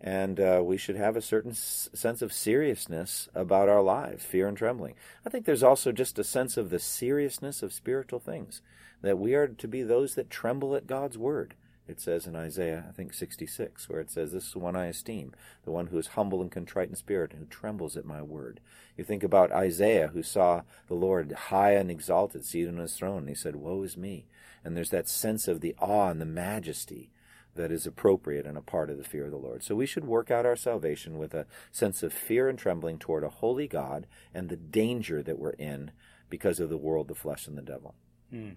And 0.00 0.38
uh, 0.38 0.62
we 0.64 0.76
should 0.76 0.94
have 0.94 1.16
a 1.16 1.22
certain 1.22 1.50
s- 1.50 1.88
sense 1.92 2.22
of 2.22 2.32
seriousness 2.32 3.28
about 3.34 3.68
our 3.68 3.82
lives, 3.82 4.24
fear 4.24 4.46
and 4.46 4.56
trembling. 4.56 4.94
I 5.26 5.30
think 5.30 5.44
there's 5.44 5.64
also 5.64 5.90
just 5.90 6.20
a 6.20 6.24
sense 6.24 6.56
of 6.56 6.70
the 6.70 6.78
seriousness 6.78 7.64
of 7.64 7.72
spiritual 7.72 8.20
things, 8.20 8.62
that 9.02 9.18
we 9.18 9.34
are 9.34 9.48
to 9.48 9.66
be 9.66 9.82
those 9.82 10.14
that 10.14 10.30
tremble 10.30 10.76
at 10.76 10.86
God's 10.86 11.18
word. 11.18 11.54
It 11.88 12.00
says 12.00 12.26
in 12.26 12.36
Isaiah, 12.36 12.84
I 12.86 12.92
think 12.92 13.14
66, 13.14 13.88
where 13.88 14.00
it 14.00 14.10
says, 14.10 14.32
This 14.32 14.48
is 14.48 14.52
the 14.52 14.58
one 14.58 14.76
I 14.76 14.86
esteem, 14.86 15.32
the 15.64 15.70
one 15.70 15.86
who 15.86 15.98
is 15.98 16.08
humble 16.08 16.42
and 16.42 16.52
contrite 16.52 16.90
in 16.90 16.96
spirit, 16.96 17.32
and 17.32 17.40
who 17.40 17.46
trembles 17.46 17.96
at 17.96 18.04
my 18.04 18.20
word. 18.20 18.60
You 18.96 19.04
think 19.04 19.22
about 19.22 19.50
Isaiah, 19.52 20.08
who 20.08 20.22
saw 20.22 20.62
the 20.86 20.94
Lord 20.94 21.32
high 21.32 21.72
and 21.72 21.90
exalted, 21.90 22.44
seated 22.44 22.74
on 22.74 22.80
his 22.80 22.94
throne, 22.94 23.20
and 23.20 23.28
he 23.30 23.34
said, 23.34 23.56
Woe 23.56 23.82
is 23.82 23.96
me. 23.96 24.26
And 24.62 24.76
there's 24.76 24.90
that 24.90 25.08
sense 25.08 25.48
of 25.48 25.60
the 25.62 25.74
awe 25.78 26.10
and 26.10 26.20
the 26.20 26.26
majesty 26.26 27.10
that 27.54 27.72
is 27.72 27.86
appropriate 27.86 28.46
and 28.46 28.58
a 28.58 28.62
part 28.62 28.90
of 28.90 28.98
the 28.98 29.04
fear 29.04 29.24
of 29.24 29.30
the 29.30 29.36
Lord. 29.36 29.62
So 29.62 29.74
we 29.74 29.86
should 29.86 30.04
work 30.04 30.30
out 30.30 30.46
our 30.46 30.56
salvation 30.56 31.16
with 31.16 31.32
a 31.32 31.46
sense 31.72 32.02
of 32.02 32.12
fear 32.12 32.48
and 32.48 32.58
trembling 32.58 32.98
toward 32.98 33.24
a 33.24 33.30
holy 33.30 33.66
God 33.66 34.06
and 34.34 34.48
the 34.48 34.56
danger 34.56 35.22
that 35.22 35.38
we're 35.38 35.50
in 35.50 35.90
because 36.28 36.60
of 36.60 36.68
the 36.68 36.76
world, 36.76 37.08
the 37.08 37.14
flesh, 37.14 37.46
and 37.46 37.56
the 37.56 37.62
devil. 37.62 37.94
Hmm. 38.30 38.50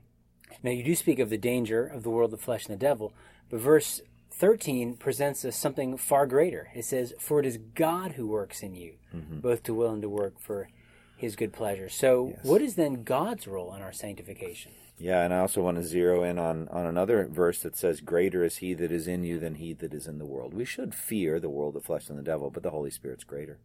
Now, 0.64 0.72
you 0.72 0.84
do 0.84 0.96
speak 0.96 1.20
of 1.20 1.30
the 1.30 1.38
danger 1.38 1.86
of 1.86 2.04
the 2.04 2.10
world, 2.10 2.32
the 2.32 2.38
flesh, 2.38 2.66
and 2.66 2.74
the 2.74 2.80
devil, 2.80 3.14
but 3.50 3.60
verse 3.60 4.02
13 4.32 4.96
presents 4.96 5.46
us 5.46 5.56
something 5.56 5.98
far 5.98 6.26
greater. 6.26 6.70
It 6.74 6.86
says, 6.86 7.14
For 7.20 7.40
it 7.40 7.46
is 7.46 7.58
God 7.76 8.14
who 8.14 8.28
works 8.28 8.64
in 8.64 8.76
you, 8.76 8.94
mm-hmm. 9.16 9.40
both 9.40 9.64
to 9.64 9.74
will 9.74 9.92
and 9.92 10.02
to 10.02 10.10
work 10.10 10.40
for 10.40 10.70
his 11.16 11.36
good 11.36 11.54
pleasure. 11.54 11.90
So, 11.90 12.34
yes. 12.36 12.44
what 12.44 12.62
is 12.62 12.76
then 12.76 13.04
God's 13.04 13.48
role 13.48 13.74
in 13.76 13.82
our 13.82 13.94
sanctification? 13.94 14.72
Yeah, 14.98 15.24
and 15.24 15.34
I 15.34 15.40
also 15.40 15.62
want 15.62 15.78
to 15.78 15.84
zero 15.84 16.24
in 16.24 16.38
on, 16.38 16.68
on 16.70 16.86
another 16.86 17.28
verse 17.28 17.60
that 17.62 17.76
says, 17.76 18.02
Greater 18.02 18.44
is 18.44 18.58
he 18.58 18.74
that 18.76 18.92
is 18.92 19.08
in 19.08 19.24
you 19.24 19.40
than 19.40 19.56
he 19.56 19.74
that 19.74 19.94
is 19.94 20.08
in 20.08 20.20
the 20.20 20.26
world. 20.26 20.54
We 20.54 20.66
should 20.66 20.94
fear 20.94 21.40
the 21.40 21.50
world, 21.50 21.74
the 21.74 21.82
flesh, 21.82 22.10
and 22.10 22.18
the 22.18 22.24
devil, 22.24 22.50
but 22.50 22.64
the 22.64 22.70
Holy 22.70 22.92
Spirit's 22.92 23.24
greater. 23.24 23.60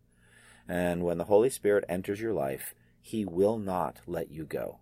And 0.69 1.05
when 1.05 1.19
the 1.19 1.25
Holy 1.25 1.50
Spirit 1.50 1.85
enters 1.88 2.21
your 2.21 2.33
life, 2.33 2.75
he 3.00 3.25
will 3.25 3.59
not 3.59 4.00
let 4.07 4.31
you 4.31 4.45
go. 4.45 4.78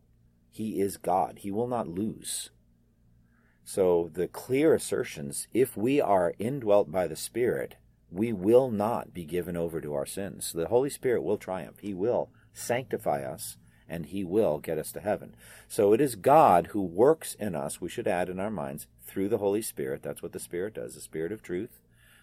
He 0.54 0.80
is 0.80 0.98
God. 0.98 1.40
He 1.40 1.50
will 1.50 1.66
not 1.66 1.88
lose. 1.88 2.50
So 3.64 4.08
the 4.14 4.28
clear 4.28 4.72
assertions, 4.72 5.48
if 5.52 5.76
we 5.76 6.00
are 6.00 6.32
indwelt 6.38 6.92
by 6.92 7.08
the 7.08 7.16
Spirit, 7.16 7.74
we 8.08 8.32
will 8.32 8.70
not 8.70 9.12
be 9.12 9.24
given 9.24 9.56
over 9.56 9.80
to 9.80 9.94
our 9.94 10.06
sins. 10.06 10.52
The 10.52 10.68
Holy 10.68 10.90
Spirit 10.90 11.24
will 11.24 11.38
triumph. 11.38 11.80
He 11.80 11.92
will 11.92 12.30
sanctify 12.52 13.24
us 13.24 13.56
and 13.88 14.06
he 14.06 14.22
will 14.22 14.58
get 14.58 14.78
us 14.78 14.92
to 14.92 15.00
heaven. 15.00 15.34
So 15.66 15.92
it 15.92 16.00
is 16.00 16.14
God 16.14 16.68
who 16.68 16.82
works 16.82 17.34
in 17.34 17.56
us, 17.56 17.80
we 17.80 17.88
should 17.88 18.06
add 18.06 18.28
in 18.28 18.38
our 18.38 18.48
minds, 18.48 18.86
through 19.04 19.30
the 19.30 19.38
Holy 19.38 19.60
Spirit. 19.60 20.04
That's 20.04 20.22
what 20.22 20.30
the 20.30 20.38
Spirit 20.38 20.74
does, 20.74 20.94
the 20.94 21.00
Spirit 21.00 21.32
of 21.32 21.42
truth, 21.42 21.80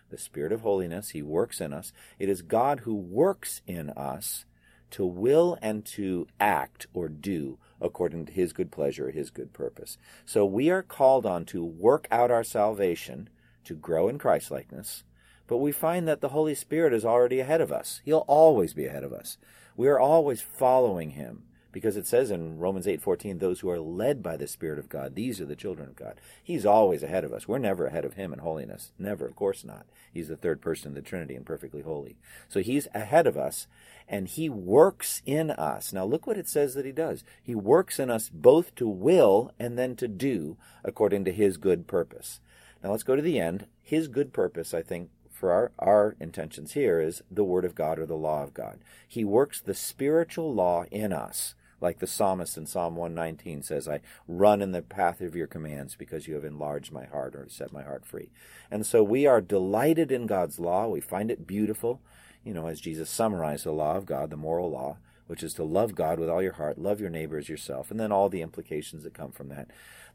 the 0.10 0.18
Spirit 0.18 0.54
of 0.54 0.62
holiness. 0.62 1.10
He 1.10 1.22
works 1.22 1.60
in 1.60 1.74
us. 1.74 1.92
It 2.18 2.30
is 2.30 2.44
God 2.44 2.80
who 2.82 2.96
works 2.96 3.62
in 3.68 3.90
us 3.90 4.46
to 4.92 5.06
will 5.06 5.58
and 5.62 5.86
to 5.86 6.28
act 6.40 6.88
or 6.94 7.10
do 7.10 7.58
according 7.82 8.28
to 8.28 8.32
his 8.32 8.54
good 8.54 8.72
pleasure, 8.72 9.10
his 9.12 9.30
good 9.30 9.52
purpose. 9.54 9.98
So 10.26 10.46
we 10.46 10.70
are 10.70 10.84
called 10.84 11.26
on 11.26 11.46
to 11.46 11.64
work 11.64 12.08
out 12.12 12.32
our 12.32 12.44
salvation, 12.44 13.30
to 13.66 13.74
grow 13.74 14.08
in 14.08 14.18
Christlikeness, 14.18 15.04
but 15.48 15.58
we 15.58 15.72
find 15.72 16.08
that 16.08 16.22
the 16.22 16.30
Holy 16.30 16.56
Spirit 16.56 16.94
is 16.94 17.04
already 17.04 17.40
ahead 17.40 17.60
of 17.60 17.72
us. 17.72 18.02
He'll 18.06 18.26
always 18.28 18.74
be 18.74 18.86
ahead 18.86 19.04
of 19.04 19.12
us. 19.12 19.38
We 19.76 19.88
are 19.88 20.00
always 20.00 20.42
following 20.42 21.12
him 21.12 21.44
because 21.72 21.98
it 21.98 22.08
says 22.08 22.32
in 22.32 22.60
Romans 22.60 22.88
8:14 22.88 23.40
those 23.40 23.60
who 23.60 23.70
are 23.70 23.80
led 23.80 24.22
by 24.22 24.38
the 24.38 24.48
spirit 24.48 24.80
of 24.80 24.90
God 24.90 25.16
these 25.16 25.40
are 25.40 25.46
the 25.46 25.56
children 25.56 25.90
of 25.90 25.96
God. 25.96 26.20
He's 26.44 26.66
always 26.66 27.04
ahead 27.04 27.24
of 27.24 27.34
us. 27.34 27.48
We're 27.48 27.58
never 27.58 27.88
ahead 27.88 28.06
of 28.06 28.14
him 28.14 28.34
in 28.34 28.40
holiness. 28.40 28.92
Never, 28.98 29.26
of 29.26 29.36
course 29.36 29.64
not. 29.64 29.86
He's 30.14 30.28
the 30.28 30.38
third 30.38 30.62
person 30.62 30.90
of 30.90 30.96
the 30.96 31.02
Trinity 31.02 31.36
and 31.36 31.46
perfectly 31.46 31.82
holy. 31.82 32.18
So 32.50 32.62
he's 32.62 32.88
ahead 32.94 33.28
of 33.28 33.38
us 33.38 33.68
and 34.08 34.28
he 34.28 34.50
works 34.50 35.22
in 35.26 35.52
us. 35.52 35.94
Now 35.94 36.06
look 36.06 36.28
what 36.28 36.38
it 36.38 36.50
says 36.50 36.74
that 36.74 36.86
he 36.86 36.92
does. 36.92 37.24
He 37.42 37.56
works 37.56 38.00
in 38.00 38.10
us 38.10 38.30
both 38.30 38.76
to 38.76 38.88
will 38.88 39.52
and 39.60 39.78
then 39.78 39.96
to 39.98 40.08
do 40.08 40.58
according 40.84 41.26
to 41.26 41.32
his 41.32 41.58
good 41.58 41.88
purpose. 41.88 42.40
Now 42.84 42.92
let's 42.92 43.04
go 43.04 43.16
to 43.16 43.22
the 43.22 43.40
end. 43.40 43.68
His 43.82 44.08
good 44.08 44.34
purpose, 44.34 44.74
I 44.74 44.82
think, 44.82 45.10
for 45.30 45.52
our, 45.52 45.72
our 45.80 46.16
intentions 46.20 46.74
here 46.74 47.00
is 47.00 47.24
the 47.32 47.44
Word 47.44 47.66
of 47.66 47.76
God 47.76 47.98
or 47.98 48.06
the 48.06 48.16
law 48.16 48.44
of 48.44 48.54
God. 48.54 48.80
He 49.08 49.26
works 49.26 49.60
the 49.60 49.74
spiritual 49.74 50.54
law 50.54 50.86
in 50.92 51.12
us 51.12 51.56
like 51.82 52.00
the 52.00 52.08
psalmist 52.08 52.58
in 52.58 52.68
Psalm 52.68 52.96
119 52.96 53.64
says, 53.64 53.88
I 53.88 54.02
run 54.28 54.62
in 54.62 54.72
the 54.72 54.82
path 54.82 55.20
of 55.20 55.36
your 55.36 55.48
commands 55.48 55.96
because 55.96 56.28
you 56.28 56.36
have 56.36 56.46
enlarged 56.46 56.92
my 56.92 57.06
heart 57.06 57.36
or 57.36 57.48
set 57.50 57.74
my 57.74 57.84
heart 57.84 58.06
free. 58.06 58.30
And 58.70 58.86
so 58.86 59.04
we 59.04 59.26
are 59.26 59.42
delighted 59.42 60.12
in 60.12 60.28
God's 60.28 60.60
law. 60.60 60.88
We 60.88 61.02
find 61.02 61.32
it 61.32 61.48
beautiful, 61.48 62.00
you 62.44 62.54
know, 62.54 62.68
as 62.68 62.80
Jesus 62.80 63.10
summarized 63.10 63.66
the 63.66 63.72
law 63.72 63.98
of 63.98 64.06
God, 64.06 64.30
the 64.30 64.38
moral 64.38 64.70
law, 64.70 64.98
which 65.26 65.44
is 65.44 65.54
to 65.56 65.64
love 65.64 65.96
God 65.96 66.20
with 66.20 66.30
all 66.30 66.42
your 66.42 66.54
heart, 66.54 66.78
love 66.78 67.02
your 67.02 67.10
neighbor 67.10 67.38
as 67.38 67.50
yourself, 67.50 67.90
and 67.90 68.00
then 68.00 68.12
all 68.12 68.30
the 68.30 68.42
implications 68.42 69.04
that 69.04 69.14
come 69.14 69.32
from 69.32 69.50
that 69.50 69.68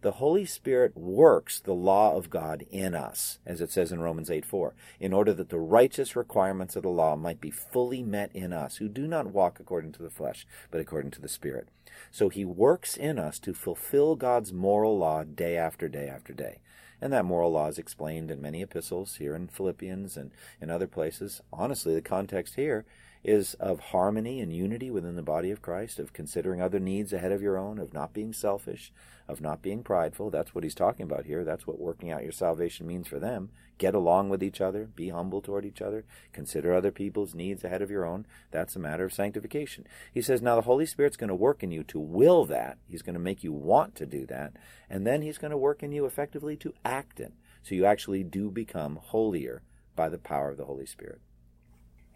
the 0.03 0.13
Holy 0.13 0.45
Spirit 0.45 0.97
works 0.97 1.61
the 1.61 1.73
law 1.73 2.17
of 2.17 2.31
God 2.31 2.65
in 2.71 2.95
us, 2.95 3.39
as 3.47 3.61
it 3.61 3.71
says 3.71 3.93
in 3.93 4.01
Romans 4.01 4.31
8 4.31 4.45
4, 4.45 4.75
in 5.01 5.13
order 5.13 5.33
that 5.35 5.49
the 5.49 5.59
righteous 5.59 6.17
requirements 6.17 6.77
of 6.77 6.83
the 6.83 6.89
law 6.89 7.17
might 7.17 7.41
be 7.41 7.51
fully 7.51 8.03
met 8.03 8.31
in 8.35 8.53
us, 8.53 8.77
who 8.77 8.89
do 8.89 9.07
not 9.07 9.27
walk 9.27 9.59
according 9.61 9.93
to 9.93 10.03
the 10.03 10.11
flesh, 10.11 10.47
but 10.71 10.81
according 10.81 11.11
to 11.13 11.21
the 11.21 11.29
Spirit. 11.29 11.69
So 12.11 12.29
he 12.29 12.45
works 12.45 12.97
in 12.97 13.19
us 13.19 13.39
to 13.41 13.55
fulfill 13.55 14.17
God's 14.17 14.53
moral 14.53 14.99
law 14.99 15.25
day 15.25 15.57
after 15.57 15.89
day 15.89 16.09
after 16.09 16.33
day. 16.33 16.61
And 17.01 17.13
that 17.13 17.25
moral 17.25 17.53
law 17.53 17.69
is 17.69 17.79
explained 17.79 18.31
in 18.31 18.41
many 18.41 18.63
epistles 18.63 19.17
here 19.17 19.35
in 19.35 19.49
Philippians 19.49 20.17
and 20.17 20.31
in 20.61 20.71
other 20.71 20.87
places. 20.87 21.43
Honestly, 21.53 21.95
the 21.95 22.01
context 22.01 22.55
here 22.55 22.87
is 23.25 23.55
of 23.55 23.81
harmony 23.81 24.41
and 24.41 24.53
unity 24.53 24.91
within 24.91 25.17
the 25.17 25.23
body 25.23 25.51
of 25.51 25.63
Christ, 25.63 25.99
of 25.99 26.13
considering 26.13 26.61
other 26.61 26.79
needs 26.79 27.13
ahead 27.13 27.33
of 27.33 27.43
your 27.43 27.59
own, 27.59 27.79
of 27.79 27.93
not 27.93 28.13
being 28.13 28.33
selfish, 28.33 28.93
of 29.29 29.41
not 29.41 29.63
being 29.63 29.83
prideful. 29.83 30.31
That's 30.31 30.55
what 30.55 30.63
he's 30.63 30.75
talking 30.75 31.05
about 31.05 31.27
here. 31.27 31.45
That's 31.45 31.67
what 31.67 31.81
working 31.81 32.11
out 32.13 32.23
your 32.23 32.33
salvation 32.33 32.87
means 32.87 33.09
for 33.09 33.19
them. 33.19 33.51
Get 33.79 33.95
along 33.95 34.29
with 34.31 34.43
each 34.43 34.61
other, 34.61 34.85
be 34.85 35.11
humble 35.11 35.43
toward 35.43 35.67
each 35.67 35.83
other, 35.83 36.05
consider 36.33 36.73
other 36.73 36.93
people's 36.93 37.35
needs 37.35 37.63
ahead 37.65 37.83
of 37.83 37.91
your 37.91 38.07
own. 38.07 38.27
That's 38.51 38.77
a 38.77 38.79
matter 38.79 39.05
of 39.05 39.13
sanctification. 39.13 39.87
He 40.15 40.23
says, 40.23 40.41
now 40.41 40.55
the 40.55 40.63
Holy 40.63 40.87
Spirit's 40.87 41.17
going 41.17 41.29
to 41.29 41.35
work 41.35 41.63
in 41.63 41.73
you 41.73 41.83
to 41.85 41.99
will 41.99 42.47
that. 42.47 42.79
He's 42.89 43.03
going 43.03 43.15
to 43.15 43.21
make 43.21 43.45
you 43.45 43.53
want 43.53 43.95
to 43.97 44.07
do 44.07 44.25
that. 44.27 44.55
And 44.89 45.07
then 45.07 45.21
he's 45.23 45.39
going 45.39 45.51
to 45.51 45.59
work 45.59 45.83
in 45.83 45.93
you 45.93 46.07
effectively 46.07 46.57
to 46.57 46.73
act 46.85 47.21
it. 47.21 47.35
So 47.63 47.75
you 47.75 47.85
actually 47.85 48.23
do 48.23 48.51
become 48.51 49.01
holier 49.03 49.63
by 49.97 50.09
the 50.09 50.19
power 50.19 50.51
of 50.51 50.57
the 50.57 50.67
Holy 50.67 50.87
Spirit. 50.87 51.21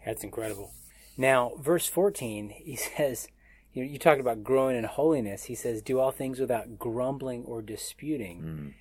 That's 0.05 0.23
incredible. 0.23 0.71
Now, 1.21 1.51
verse 1.59 1.85
14, 1.85 2.49
he 2.49 2.75
says, 2.97 3.27
you, 3.73 3.85
know, 3.85 3.91
you 3.91 3.99
talked 3.99 4.19
about 4.19 4.43
growing 4.43 4.75
in 4.75 4.83
holiness. 4.85 5.43
He 5.43 5.55
says, 5.55 5.81
"Do 5.81 5.99
all 5.99 6.11
things 6.11 6.39
without 6.39 6.77
grumbling 6.77 7.45
or 7.45 7.61
disputing." 7.61 8.41
mm 8.41 8.73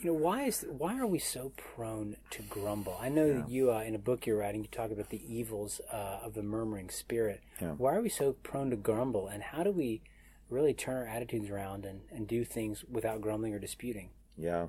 You 0.00 0.12
know 0.12 0.18
why 0.18 0.44
is 0.44 0.64
why 0.68 0.98
are 0.98 1.06
we 1.06 1.18
so 1.18 1.52
prone 1.56 2.16
to 2.30 2.42
grumble? 2.42 2.96
I 3.00 3.08
know 3.08 3.26
yeah. 3.26 3.32
that 3.38 3.48
you, 3.50 3.72
uh, 3.72 3.80
in 3.80 3.94
a 3.94 3.98
book 3.98 4.26
you're 4.26 4.38
writing, 4.38 4.62
you 4.62 4.68
talk 4.68 4.90
about 4.90 5.10
the 5.10 5.22
evils 5.26 5.80
uh, 5.92 6.20
of 6.22 6.34
the 6.34 6.42
murmuring 6.42 6.88
spirit. 6.88 7.42
Yeah. 7.60 7.72
Why 7.72 7.94
are 7.96 8.00
we 8.00 8.08
so 8.08 8.32
prone 8.32 8.70
to 8.70 8.76
grumble, 8.76 9.28
and 9.28 9.42
how 9.42 9.62
do 9.64 9.70
we 9.70 10.02
really 10.48 10.74
turn 10.74 10.96
our 10.96 11.06
attitudes 11.06 11.50
around 11.50 11.84
and, 11.84 12.00
and 12.10 12.28
do 12.28 12.44
things 12.44 12.84
without 12.90 13.20
grumbling 13.20 13.52
or 13.54 13.58
disputing? 13.58 14.10
Yeah. 14.38 14.68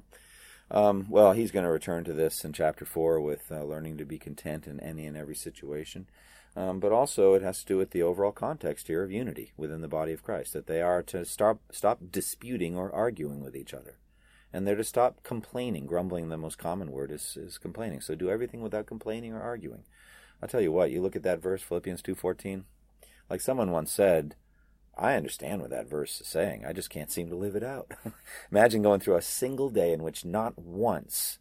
Um, 0.72 1.06
well, 1.10 1.34
he's 1.34 1.52
going 1.52 1.66
to 1.66 1.72
return 1.72 2.04
to 2.06 2.14
this 2.14 2.44
in 2.44 2.52
chapter 2.52 2.86
four 2.86 3.22
with 3.22 3.52
uh, 3.52 3.64
learning 3.64 3.98
to 3.98 4.06
be 4.06 4.18
content 4.18 4.68
in 4.68 4.80
any 4.80 5.06
and 5.06 5.16
every 5.16 5.36
situation. 5.36 6.08
Um, 6.56 6.80
but 6.80 6.94
also 6.94 7.34
it 7.34 7.42
has 7.42 7.60
to 7.60 7.66
do 7.66 7.78
with 7.78 7.92
the 7.92 8.02
overall 8.02 8.32
context 8.32 8.88
here 8.88 9.04
of 9.04 9.12
unity 9.12 9.52
within 9.58 9.82
the 9.82 9.90
body 9.90 10.14
of 10.14 10.24
Christ, 10.24 10.54
that 10.54 10.68
they 10.68 10.82
are 10.82 11.04
to 11.04 11.26
stop 11.26 11.60
stop 11.72 12.00
disputing 12.12 12.78
or 12.78 12.94
arguing 12.94 13.44
with 13.44 13.56
each 13.56 13.74
other. 13.74 13.98
And 14.54 14.66
they're 14.66 14.78
to 14.78 14.86
stop 14.86 15.22
complaining. 15.24 15.86
Grumbling, 15.86 16.30
the 16.30 16.38
most 16.38 16.58
common 16.58 16.92
word, 16.92 17.12
is, 17.12 17.36
is 17.36 17.58
complaining. 17.58 18.00
So 18.00 18.16
do 18.16 18.30
everything 18.30 18.62
without 18.62 18.86
complaining 18.86 19.34
or 19.34 19.42
arguing. 19.42 19.84
I'll 20.42 20.48
tell 20.48 20.62
you 20.62 20.72
what, 20.72 20.92
you 20.92 21.02
look 21.02 21.16
at 21.16 21.24
that 21.24 21.42
verse, 21.42 21.62
Philippians 21.62 22.02
2.14, 22.02 22.64
like 23.30 23.42
someone 23.42 23.72
once 23.72 23.92
said, 23.92 24.36
I 24.98 25.16
understand 25.16 25.62
what 25.62 25.72
that 25.72 25.90
verse 25.90 26.22
is 26.22 26.28
saying. 26.28 26.66
I 26.66 26.72
just 26.72 26.90
can't 26.90 27.12
seem 27.12 27.30
to 27.30 27.36
live 27.36 27.56
it 27.56 27.64
out. 27.64 27.92
Imagine 28.52 28.82
going 28.82 29.02
through 29.02 29.16
a 29.16 29.22
single 29.22 29.70
day 29.70 29.92
in 29.92 30.04
which 30.04 30.24
not 30.24 30.58
once 30.58 31.40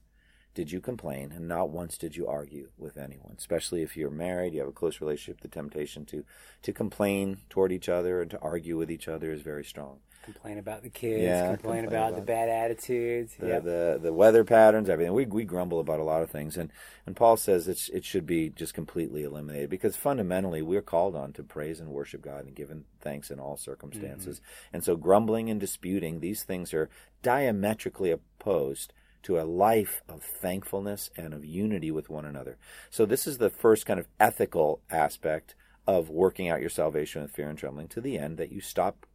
did 0.55 0.71
you 0.71 0.81
complain, 0.81 1.33
and 1.33 1.49
not 1.49 1.71
once 1.71 1.99
did 1.99 2.17
you 2.17 2.27
argue 2.27 2.69
with 2.79 2.97
anyone. 2.97 3.35
Especially 3.37 3.83
if 3.83 3.97
you're 3.97 4.11
married, 4.11 4.55
you 4.55 4.61
have 4.61 4.69
a 4.69 4.73
close 4.73 5.01
relationship. 5.01 5.41
The 5.41 5.49
temptation 5.49 6.05
to 6.07 6.25
to 6.63 6.73
complain 6.73 7.39
toward 7.51 7.73
each 7.73 7.89
other 7.89 8.23
and 8.23 8.31
to 8.31 8.39
argue 8.41 8.77
with 8.77 8.91
each 8.91 9.09
other 9.09 9.33
is 9.33 9.43
very 9.43 9.65
strong. 9.65 9.99
Complain 10.23 10.57
about 10.57 10.83
the 10.83 10.89
kids. 10.89 11.23
Yeah, 11.23 11.49
complain, 11.49 11.57
complain 11.57 11.85
about, 11.85 12.09
about, 12.13 12.21
the 12.21 12.27
bad 12.27 12.49
attitudes. 12.49 13.35
The, 13.39 13.47
yep. 13.47 13.65
the 13.65 13.99
the 14.01 14.13
weather 14.13 14.43
patterns, 14.43 14.89
everything. 14.89 15.13
We 15.13 15.27
we 15.27 15.45
grumble 15.45 15.81
about 15.81 16.01
a 16.01 16.05
lot 16.05 16.23
of 16.23 16.31
things, 16.31 16.57
and 16.57 16.71
and 17.05 17.15
Paul 17.15 17.37
says 17.37 17.69
it 17.69 17.91
it 17.93 18.05
should 18.05 18.25
be 18.25 18.49
just 18.49 18.73
completely 18.73 19.23
eliminated 19.25 19.69
because 19.69 19.97
fundamentally 19.97 20.63
we're 20.63 20.81
called 20.81 21.15
on 21.15 21.33
to 21.35 21.43
praise 21.43 21.79
and 21.79 21.91
worship 21.91 22.23
God 22.23 22.47
and 22.47 22.55
give 22.55 22.71
Him 22.71 22.87
thanks 23.03 23.31
in 23.31 23.39
all 23.39 23.59
circumstances. 23.59 24.39
Mm-hmm. 24.39 24.77
And 24.77 24.85
so 24.85 24.97
grumbling 24.97 25.51
and 25.51 25.61
disputing 25.61 26.21
these 26.21 26.43
things 26.43 26.73
are 26.73 26.89
diametrically 27.23 28.11
opposed 28.11 28.95
to 29.25 29.39
a 29.39 29.43
life 29.43 30.03
of 30.09 30.23
thankfulness 30.23 31.11
and 31.17 31.35
of 31.35 31.45
unity 31.45 31.91
with 31.91 32.09
one 32.09 32.25
another. 32.25 32.57
So, 32.91 33.05
this 33.05 33.27
is 33.27 33.39
the 33.39 33.51
first 33.51 33.87
kind 33.87 34.01
of 34.01 34.09
ethical 34.21 34.81
aspect 34.91 35.55
of 35.87 36.09
working 36.09 36.49
out 36.49 36.61
your 36.61 36.71
salvation 36.71 37.23
with 37.23 37.33
fear 37.33 37.49
and 37.49 37.59
trembling 37.59 37.89
to 37.89 38.01
the 38.01 38.19
end 38.19 38.39
that 38.39 38.53
you 38.53 38.61
stop, 38.61 39.07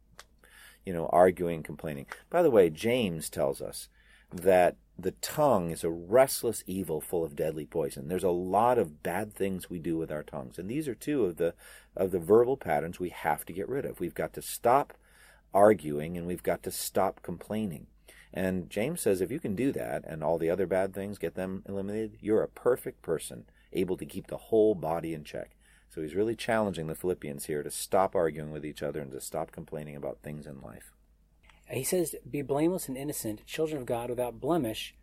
you 0.84 0.92
know, 0.92 1.06
arguing, 1.06 1.62
complaining. 1.62 2.06
By 2.28 2.42
the 2.42 2.50
way, 2.50 2.70
James 2.70 3.28
tells 3.28 3.60
us 3.60 3.88
that 4.32 4.76
the 4.96 5.12
tongue 5.12 5.70
is 5.70 5.82
a 5.82 5.90
restless 5.90 6.62
evil 6.66 7.00
full 7.00 7.24
of 7.24 7.34
deadly 7.34 7.64
poison. 7.64 8.08
There's 8.08 8.22
a 8.22 8.30
lot 8.30 8.78
of 8.78 9.02
bad 9.02 9.32
things 9.32 9.70
we 9.70 9.78
do 9.78 9.96
with 9.96 10.12
our 10.12 10.22
tongues, 10.22 10.58
and 10.58 10.68
these 10.68 10.86
are 10.86 10.94
two 10.94 11.24
of 11.24 11.36
the 11.36 11.54
of 11.96 12.10
the 12.12 12.18
verbal 12.18 12.56
patterns 12.56 13.00
we 13.00 13.08
have 13.08 13.44
to 13.46 13.52
get 13.52 13.68
rid 13.68 13.84
of. 13.84 13.98
We've 13.98 14.14
got 14.14 14.32
to 14.34 14.42
stop 14.42 14.94
arguing 15.52 16.16
and 16.16 16.26
we've 16.26 16.42
got 16.42 16.62
to 16.62 16.70
stop 16.70 17.22
complaining. 17.22 17.86
And 18.32 18.70
James 18.70 19.00
says 19.00 19.20
if 19.20 19.30
you 19.30 19.40
can 19.40 19.56
do 19.56 19.72
that 19.72 20.04
and 20.06 20.22
all 20.22 20.38
the 20.38 20.50
other 20.50 20.66
bad 20.66 20.94
things, 20.94 21.18
get 21.18 21.34
them 21.34 21.64
eliminated, 21.68 22.18
you're 22.20 22.42
a 22.42 22.48
perfect 22.48 23.02
person, 23.02 23.44
able 23.72 23.96
to 23.96 24.06
keep 24.06 24.28
the 24.28 24.36
whole 24.36 24.74
body 24.74 25.14
in 25.14 25.24
check. 25.24 25.56
So 25.88 26.00
he's 26.00 26.14
really 26.14 26.36
challenging 26.36 26.86
the 26.86 26.94
Philippians 26.94 27.46
here 27.46 27.64
to 27.64 27.70
stop 27.70 28.14
arguing 28.14 28.52
with 28.52 28.64
each 28.64 28.82
other 28.82 29.00
and 29.00 29.10
to 29.10 29.20
stop 29.20 29.50
complaining 29.50 29.96
about 29.96 30.18
things 30.22 30.46
in 30.46 30.60
life. 30.60 30.92
He 31.68 31.84
says, 31.84 32.14
Be 32.28 32.42
blameless 32.42 32.88
and 32.88 32.96
innocent, 32.96 33.44
children 33.46 33.80
of 33.80 33.86
God 33.86 34.08
without 34.10 34.40
blemish, 34.40 34.94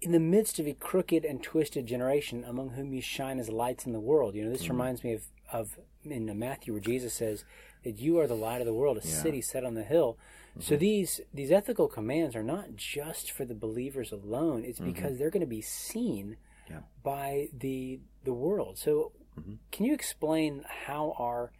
in 0.00 0.12
the 0.12 0.20
midst 0.20 0.58
of 0.58 0.66
a 0.66 0.74
crooked 0.74 1.24
and 1.24 1.42
twisted 1.42 1.86
generation 1.86 2.44
among 2.44 2.70
whom 2.70 2.92
you 2.92 3.00
shine 3.00 3.38
as 3.38 3.48
lights 3.48 3.86
in 3.86 3.92
the 3.92 4.00
world. 4.00 4.34
You 4.34 4.44
know, 4.44 4.50
this 4.50 4.62
mm-hmm. 4.62 4.72
reminds 4.72 5.04
me 5.04 5.12
of, 5.12 5.24
of 5.52 5.78
in 6.04 6.36
Matthew 6.38 6.72
where 6.72 6.80
Jesus 6.80 7.14
says 7.14 7.44
that 7.84 7.98
you 7.98 8.18
are 8.18 8.26
the 8.26 8.34
light 8.34 8.60
of 8.60 8.66
the 8.66 8.74
world, 8.74 8.98
a 8.98 9.06
yeah. 9.06 9.14
city 9.14 9.40
set 9.40 9.64
on 9.64 9.74
the 9.74 9.82
hill. 9.82 10.18
Mm-hmm. 10.50 10.60
So 10.60 10.76
these 10.76 11.20
these 11.32 11.50
ethical 11.50 11.88
commands 11.88 12.34
are 12.34 12.42
not 12.42 12.76
just 12.76 13.30
for 13.30 13.44
the 13.44 13.54
believers 13.54 14.12
alone. 14.12 14.64
It's 14.64 14.78
mm-hmm. 14.78 14.92
because 14.92 15.18
they're 15.18 15.30
going 15.30 15.40
to 15.40 15.46
be 15.46 15.62
seen 15.62 16.36
yeah. 16.68 16.80
by 17.02 17.48
the 17.52 18.00
the 18.24 18.32
world. 18.32 18.78
So 18.78 19.12
mm-hmm. 19.38 19.54
can 19.70 19.86
you 19.86 19.94
explain 19.94 20.64
how 20.86 21.14
our 21.18 21.52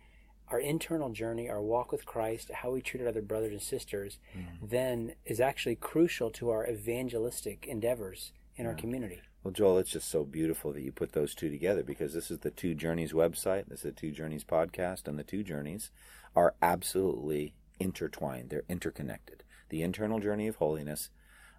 our 0.51 0.61
internal 0.61 1.11
journey, 1.11 1.49
our 1.49 1.61
walk 1.61 1.93
with 1.93 2.07
Christ, 2.07 2.51
how 2.53 2.71
we 2.71 2.81
treat 2.81 3.07
other 3.07 3.23
brothers 3.23 3.53
and 3.53 3.61
sisters, 3.61 4.19
mm-hmm. 4.37 4.67
then 4.67 5.15
is 5.27 5.41
actually 5.41 5.77
crucial 5.77 6.31
to 6.31 6.51
our 6.51 6.67
evangelistic 6.67 7.67
endeavors 7.67 8.33
in 8.57 8.65
yeah. 8.65 8.71
our 8.71 8.77
community. 8.77 9.21
Well, 9.45 9.53
Joel, 9.53 9.79
it's 9.79 9.91
just 9.91 10.11
so 10.11 10.25
beautiful 10.25 10.73
that 10.73 10.83
you 10.83 10.91
put 10.91 11.13
those 11.13 11.35
two 11.35 11.51
together 11.51 11.83
because 11.83 12.13
this 12.13 12.31
is 12.31 12.41
the 12.41 12.51
Two 12.51 12.75
Journeys 12.75 13.13
website, 13.13 13.67
this 13.69 13.79
is 13.81 13.85
the 13.85 13.93
Two 13.93 14.11
Journeys 14.11 14.45
podcast, 14.45 15.07
and 15.07 15.19
the 15.19 15.25
Two 15.25 15.45
Journeys 15.45 15.91
are 16.35 16.55
absolutely 16.61 17.55
intertwined. 17.81 18.51
They're 18.51 18.65
interconnected. 18.69 19.45
The 19.69 19.83
internal 19.83 20.21
journey 20.21 20.49
of 20.49 20.57
holiness 20.57 21.11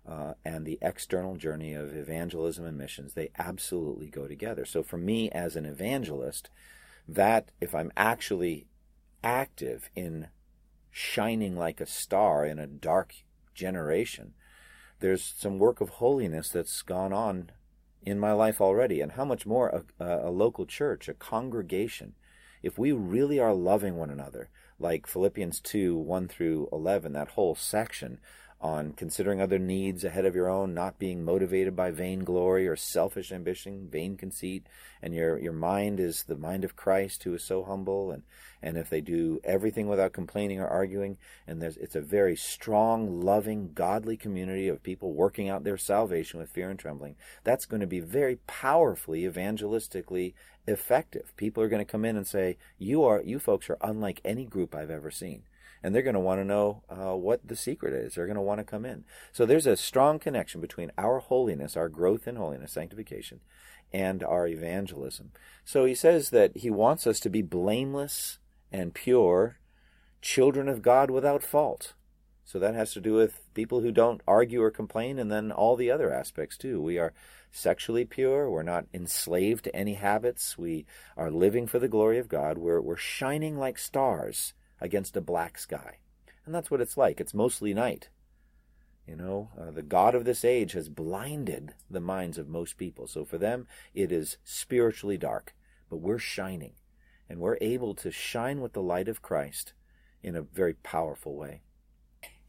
uh, 0.07 0.33
and 0.43 0.65
the 0.65 0.79
external 0.81 1.35
journey 1.35 1.73
of 1.73 1.95
evangelism 1.95 2.65
and 2.65 2.77
missions, 2.77 3.13
they 3.13 3.29
absolutely 3.37 4.07
go 4.07 4.27
together. 4.27 4.65
So 4.65 4.81
for 4.81 4.97
me 4.97 5.29
as 5.31 5.55
an 5.55 5.65
evangelist, 5.65 6.49
that 7.07 7.51
if 7.59 7.75
I'm 7.75 7.91
actually 7.95 8.67
active 9.23 9.89
in 9.95 10.27
shining 10.91 11.55
like 11.55 11.79
a 11.79 11.85
star 11.85 12.45
in 12.45 12.59
a 12.59 12.67
dark 12.67 13.13
generation, 13.53 14.33
there's 14.99 15.23
some 15.37 15.59
work 15.59 15.81
of 15.81 15.89
holiness 15.89 16.49
that's 16.49 16.81
gone 16.81 17.13
on 17.13 17.51
in 18.01 18.19
my 18.19 18.31
life 18.31 18.61
already. 18.61 19.01
And 19.01 19.13
how 19.13 19.25
much 19.25 19.45
more 19.45 19.83
a, 19.99 20.05
a, 20.27 20.31
local 20.31 20.65
church, 20.65 21.07
a 21.07 21.13
congregation, 21.13 22.15
if 22.63 22.77
we 22.77 22.91
really 22.91 23.39
are 23.39 23.53
loving 23.53 23.95
one 23.95 24.09
another, 24.09 24.49
like 24.79 25.07
Philippians 25.07 25.59
2 25.61 25.95
1 25.97 26.27
through 26.27 26.69
11, 26.71 27.13
that 27.13 27.29
whole 27.29 27.55
section 27.55 28.19
on 28.61 28.91
considering 28.91 29.41
other 29.41 29.59
needs 29.59 30.03
ahead 30.03 30.25
of 30.25 30.35
your 30.35 30.49
own, 30.49 30.73
not 30.73 30.99
being 30.99 31.23
motivated 31.23 31.75
by 31.75 31.91
vainglory 31.91 32.67
or 32.67 32.75
selfish 32.75 33.31
ambition, 33.31 33.87
vain 33.89 34.17
conceit, 34.17 34.67
and 35.01 35.13
your 35.13 35.37
your 35.39 35.53
mind 35.53 35.99
is 35.99 36.23
the 36.23 36.35
mind 36.35 36.63
of 36.63 36.75
Christ 36.75 37.23
who 37.23 37.33
is 37.33 37.43
so 37.43 37.63
humble 37.63 38.11
and 38.11 38.23
and 38.61 38.77
if 38.77 38.89
they 38.89 39.01
do 39.01 39.39
everything 39.43 39.87
without 39.87 40.13
complaining 40.13 40.59
or 40.59 40.67
arguing, 40.67 41.17
and 41.47 41.63
it's 41.63 41.95
a 41.95 42.01
very 42.01 42.35
strong, 42.35 43.21
loving, 43.21 43.71
godly 43.73 44.17
community 44.17 44.67
of 44.67 44.83
people 44.83 45.13
working 45.13 45.49
out 45.49 45.63
their 45.63 45.77
salvation 45.77 46.39
with 46.39 46.51
fear 46.51 46.69
and 46.69 46.79
trembling, 46.79 47.15
that's 47.43 47.65
going 47.65 47.81
to 47.81 47.87
be 47.87 47.99
very 47.99 48.37
powerfully 48.47 49.23
evangelistically 49.23 50.33
effective. 50.67 51.35
People 51.37 51.63
are 51.63 51.69
going 51.69 51.85
to 51.85 51.91
come 51.91 52.05
in 52.05 52.17
and 52.17 52.27
say, 52.27 52.57
"You 52.77 53.03
are 53.03 53.21
you 53.21 53.39
folks 53.39 53.69
are 53.69 53.77
unlike 53.81 54.21
any 54.25 54.45
group 54.45 54.75
I've 54.75 54.91
ever 54.91 55.11
seen." 55.11 55.43
and 55.81 55.95
they're 55.95 56.01
going 56.01 56.13
to 56.13 56.19
want 56.19 56.41
to 56.41 56.45
know 56.45 56.83
uh, 56.89 57.15
what 57.15 57.47
the 57.47 57.55
secret 57.55 57.93
is. 57.93 58.15
They're 58.15 58.25
going 58.25 58.35
to 58.35 58.41
want 58.41 58.59
to 58.59 58.65
come 58.65 58.85
in. 58.85 59.05
So 59.31 59.45
there's 59.45 59.65
a 59.65 59.77
strong 59.77 60.19
connection 60.19 60.61
between 60.61 60.91
our 60.97 61.19
holiness, 61.19 61.77
our 61.77 61.89
growth 61.89 62.27
in 62.27 62.35
holiness, 62.35 62.73
sanctification, 62.73 63.39
and 63.91 64.23
our 64.23 64.47
evangelism. 64.47 65.31
So 65.63 65.85
he 65.85 65.95
says 65.95 66.29
that 66.31 66.57
he 66.57 66.69
wants 66.69 67.07
us 67.07 67.19
to 67.21 67.29
be 67.29 67.41
blameless 67.41 68.39
and 68.71 68.93
pure, 68.93 69.57
children 70.21 70.67
of 70.67 70.81
God 70.81 71.09
without 71.09 71.43
fault. 71.43 71.93
So 72.43 72.57
that 72.57 72.73
has 72.73 72.93
to 72.93 73.01
do 73.01 73.13
with 73.13 73.41
people 73.53 73.81
who 73.81 73.91
don't 73.91 74.21
argue 74.27 74.61
or 74.61 74.71
complain, 74.71 75.19
and 75.19 75.31
then 75.31 75.51
all 75.51 75.75
the 75.75 75.91
other 75.91 76.11
aspects 76.11 76.57
too. 76.57 76.81
We 76.81 76.97
are 76.97 77.13
sexually 77.51 78.05
pure. 78.05 78.49
We're 78.49 78.63
not 78.63 78.87
enslaved 78.93 79.65
to 79.65 79.75
any 79.75 79.93
habits. 79.93 80.57
We 80.57 80.85
are 81.15 81.29
living 81.29 81.67
for 81.67 81.77
the 81.77 81.87
glory 81.87 82.17
of 82.17 82.27
God. 82.27 82.57
We're, 82.57 82.81
we're 82.81 82.97
shining 82.97 83.57
like 83.57 83.77
stars 83.77 84.53
against 84.81 85.15
a 85.15 85.21
black 85.21 85.59
sky. 85.59 85.99
And 86.45 86.55
that's 86.55 86.71
what 86.71 86.81
it's 86.81 86.97
like. 86.97 87.21
It's 87.21 87.33
mostly 87.33 87.73
night. 87.73 88.09
You 89.07 89.15
know, 89.15 89.49
uh, 89.59 89.71
the 89.71 89.83
God 89.83 90.15
of 90.15 90.25
this 90.25 90.43
age 90.45 90.73
has 90.73 90.89
blinded 90.89 91.73
the 91.89 91.99
minds 91.99 92.37
of 92.37 92.47
most 92.47 92.77
people. 92.77 93.07
So 93.07 93.25
for 93.25 93.37
them, 93.37 93.67
it 93.93 94.11
is 94.11 94.37
spiritually 94.43 95.17
dark. 95.17 95.53
But 95.89 95.97
we're 95.97 96.19
shining. 96.19 96.73
And 97.29 97.39
we're 97.39 97.57
able 97.61 97.93
to 97.95 98.11
shine 98.11 98.61
with 98.61 98.73
the 98.73 98.81
light 98.81 99.07
of 99.07 99.21
Christ 99.21 99.73
in 100.23 100.35
a 100.35 100.41
very 100.41 100.73
powerful 100.73 101.35
way. 101.35 101.61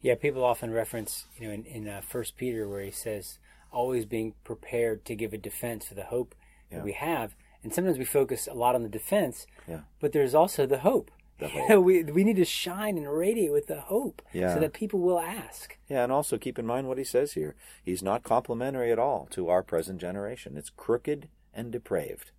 Yeah, 0.01 0.15
people 0.15 0.43
often 0.43 0.71
reference, 0.71 1.27
you 1.37 1.47
know, 1.47 1.53
in, 1.53 1.65
in 1.65 1.87
uh, 1.87 2.01
First 2.01 2.35
Peter 2.35 2.67
where 2.67 2.81
he 2.81 2.91
says, 2.91 3.37
always 3.71 4.05
being 4.05 4.33
prepared 4.43 5.05
to 5.05 5.15
give 5.15 5.33
a 5.33 5.37
defense 5.37 5.85
for 5.85 5.93
the 5.93 6.05
hope 6.05 6.33
yeah. 6.69 6.77
that 6.77 6.83
we 6.83 6.93
have. 6.93 7.35
And 7.63 7.71
sometimes 7.73 7.99
we 7.99 8.05
focus 8.05 8.47
a 8.47 8.55
lot 8.55 8.73
on 8.73 8.81
the 8.81 8.89
defense, 8.89 9.45
yeah. 9.67 9.81
but 9.99 10.11
there's 10.11 10.33
also 10.33 10.65
the 10.65 10.79
hope 10.79 11.11
the 11.41 11.47
hope. 11.67 11.83
we 11.83 12.03
we 12.03 12.23
need 12.23 12.37
to 12.37 12.45
shine 12.45 12.97
and 12.97 13.11
radiate 13.11 13.51
with 13.51 13.67
the 13.67 13.81
hope, 13.81 14.21
yeah. 14.31 14.53
so 14.53 14.59
that 14.61 14.73
people 14.73 14.99
will 14.99 15.19
ask. 15.19 15.77
Yeah, 15.89 16.03
and 16.03 16.11
also 16.11 16.37
keep 16.37 16.57
in 16.57 16.65
mind 16.65 16.87
what 16.87 16.97
he 16.97 17.03
says 17.03 17.33
here. 17.33 17.55
He's 17.83 18.01
not 18.01 18.23
complimentary 18.23 18.91
at 18.91 18.99
all 18.99 19.27
to 19.31 19.49
our 19.49 19.63
present 19.63 19.99
generation. 19.99 20.55
It's 20.55 20.69
crooked 20.69 21.27
and 21.53 21.71
depraved. 21.71 22.31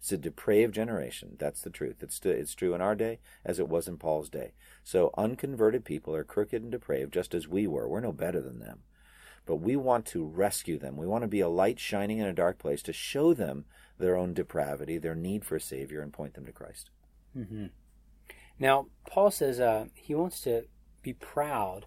It's 0.00 0.12
a 0.12 0.16
depraved 0.16 0.74
generation. 0.74 1.36
That's 1.38 1.60
the 1.60 1.68
truth. 1.68 1.96
It's 2.00 2.20
it's 2.24 2.54
true 2.54 2.74
in 2.74 2.80
our 2.80 2.94
day 2.94 3.20
as 3.44 3.58
it 3.58 3.68
was 3.68 3.86
in 3.86 3.98
Paul's 3.98 4.30
day. 4.30 4.54
So 4.82 5.12
unconverted 5.18 5.84
people 5.84 6.14
are 6.14 6.24
crooked 6.24 6.62
and 6.62 6.72
depraved, 6.72 7.12
just 7.12 7.34
as 7.34 7.46
we 7.46 7.66
were. 7.66 7.86
We're 7.86 8.00
no 8.00 8.12
better 8.12 8.40
than 8.40 8.60
them. 8.60 8.80
But 9.44 9.56
we 9.56 9.76
want 9.76 10.06
to 10.06 10.24
rescue 10.24 10.78
them. 10.78 10.96
We 10.96 11.06
want 11.06 11.22
to 11.22 11.28
be 11.28 11.40
a 11.40 11.48
light 11.48 11.78
shining 11.78 12.18
in 12.18 12.26
a 12.26 12.32
dark 12.32 12.58
place 12.58 12.82
to 12.84 12.94
show 12.94 13.34
them 13.34 13.66
their 13.98 14.16
own 14.16 14.32
depravity, 14.32 14.96
their 14.96 15.14
need 15.14 15.44
for 15.44 15.56
a 15.56 15.60
Savior, 15.60 16.00
and 16.00 16.12
point 16.12 16.32
them 16.32 16.46
to 16.46 16.52
Christ. 16.52 16.88
Mm-hmm. 17.36 17.66
Now, 18.58 18.86
Paul 19.06 19.30
says 19.30 19.60
uh, 19.60 19.86
he 19.94 20.14
wants 20.14 20.40
to 20.42 20.64
be 21.02 21.12
proud 21.12 21.86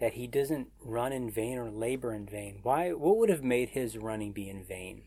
that 0.00 0.14
he 0.14 0.26
doesn't 0.26 0.68
run 0.80 1.12
in 1.12 1.30
vain 1.30 1.58
or 1.58 1.70
labor 1.70 2.12
in 2.12 2.26
vain. 2.26 2.58
Why? 2.64 2.90
What 2.90 3.18
would 3.18 3.28
have 3.28 3.44
made 3.44 3.70
his 3.70 3.96
running 3.96 4.32
be 4.32 4.48
in 4.48 4.64
vain? 4.64 5.04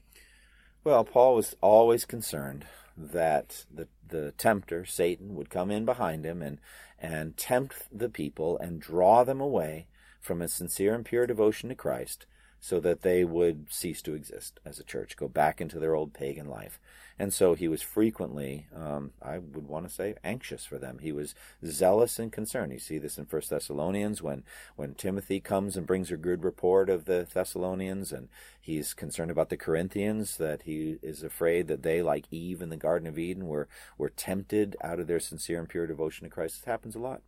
Well, 0.85 1.03
Paul 1.03 1.33
was 1.33 1.55
always 1.61 2.05
concerned 2.05 2.67
that 2.95 3.65
the 3.73 3.87
the 4.07 4.33
tempter 4.33 4.85
Satan 4.85 5.33
would 5.33 5.49
come 5.49 5.71
in 5.71 5.83
behind 5.83 6.23
him 6.25 6.43
and 6.43 6.59
and 6.99 7.35
tempt 7.35 7.87
the 7.91 8.07
people 8.07 8.59
and 8.59 8.79
draw 8.79 9.23
them 9.23 9.41
away 9.41 9.87
from 10.21 10.43
a 10.43 10.47
sincere 10.47 10.93
and 10.93 11.03
pure 11.03 11.25
devotion 11.25 11.69
to 11.69 11.75
Christ 11.75 12.27
so 12.59 12.79
that 12.81 13.01
they 13.01 13.25
would 13.25 13.73
cease 13.73 14.03
to 14.03 14.13
exist 14.13 14.59
as 14.63 14.79
a 14.79 14.83
church, 14.83 15.17
go 15.17 15.27
back 15.27 15.59
into 15.59 15.79
their 15.79 15.95
old 15.95 16.13
pagan 16.13 16.47
life. 16.47 16.79
And 17.17 17.33
so 17.33 17.53
he 17.53 17.69
was 17.69 17.81
frequently, 17.81 18.67
um, 18.75 19.11
I 19.21 19.37
would 19.37 19.67
want 19.67 19.87
to 19.87 19.93
say, 19.93 20.15
anxious 20.21 20.65
for 20.65 20.77
them. 20.77 20.99
He 20.99 21.13
was 21.13 21.33
zealous 21.65 22.19
and 22.19 22.29
concerned. 22.29 22.73
You 22.73 22.79
see 22.79 22.97
this 22.97 23.17
in 23.17 23.25
First 23.25 23.51
Thessalonians 23.51 24.21
when, 24.21 24.43
when 24.75 24.95
Timothy 24.95 25.39
comes 25.39 25.77
and 25.77 25.87
brings 25.87 26.11
a 26.11 26.17
good 26.17 26.43
report 26.43 26.89
of 26.89 27.05
the 27.05 27.25
Thessalonians, 27.33 28.11
and 28.11 28.27
he's 28.59 28.93
concerned 28.93 29.31
about 29.31 29.49
the 29.49 29.55
Corinthians, 29.55 30.35
that 30.37 30.63
he 30.63 30.97
is 31.01 31.23
afraid 31.23 31.69
that 31.69 31.83
they, 31.83 32.01
like 32.01 32.25
Eve 32.31 32.61
in 32.61 32.69
the 32.69 32.75
Garden 32.75 33.07
of 33.07 33.17
Eden, 33.17 33.47
were, 33.47 33.69
were 33.97 34.09
tempted 34.09 34.75
out 34.81 34.99
of 34.99 35.07
their 35.07 35.21
sincere 35.21 35.59
and 35.59 35.69
pure 35.69 35.87
devotion 35.87 36.25
to 36.25 36.29
Christ. 36.29 36.59
This 36.59 36.65
happens 36.65 36.95
a 36.95 36.99
lot. 36.99 37.21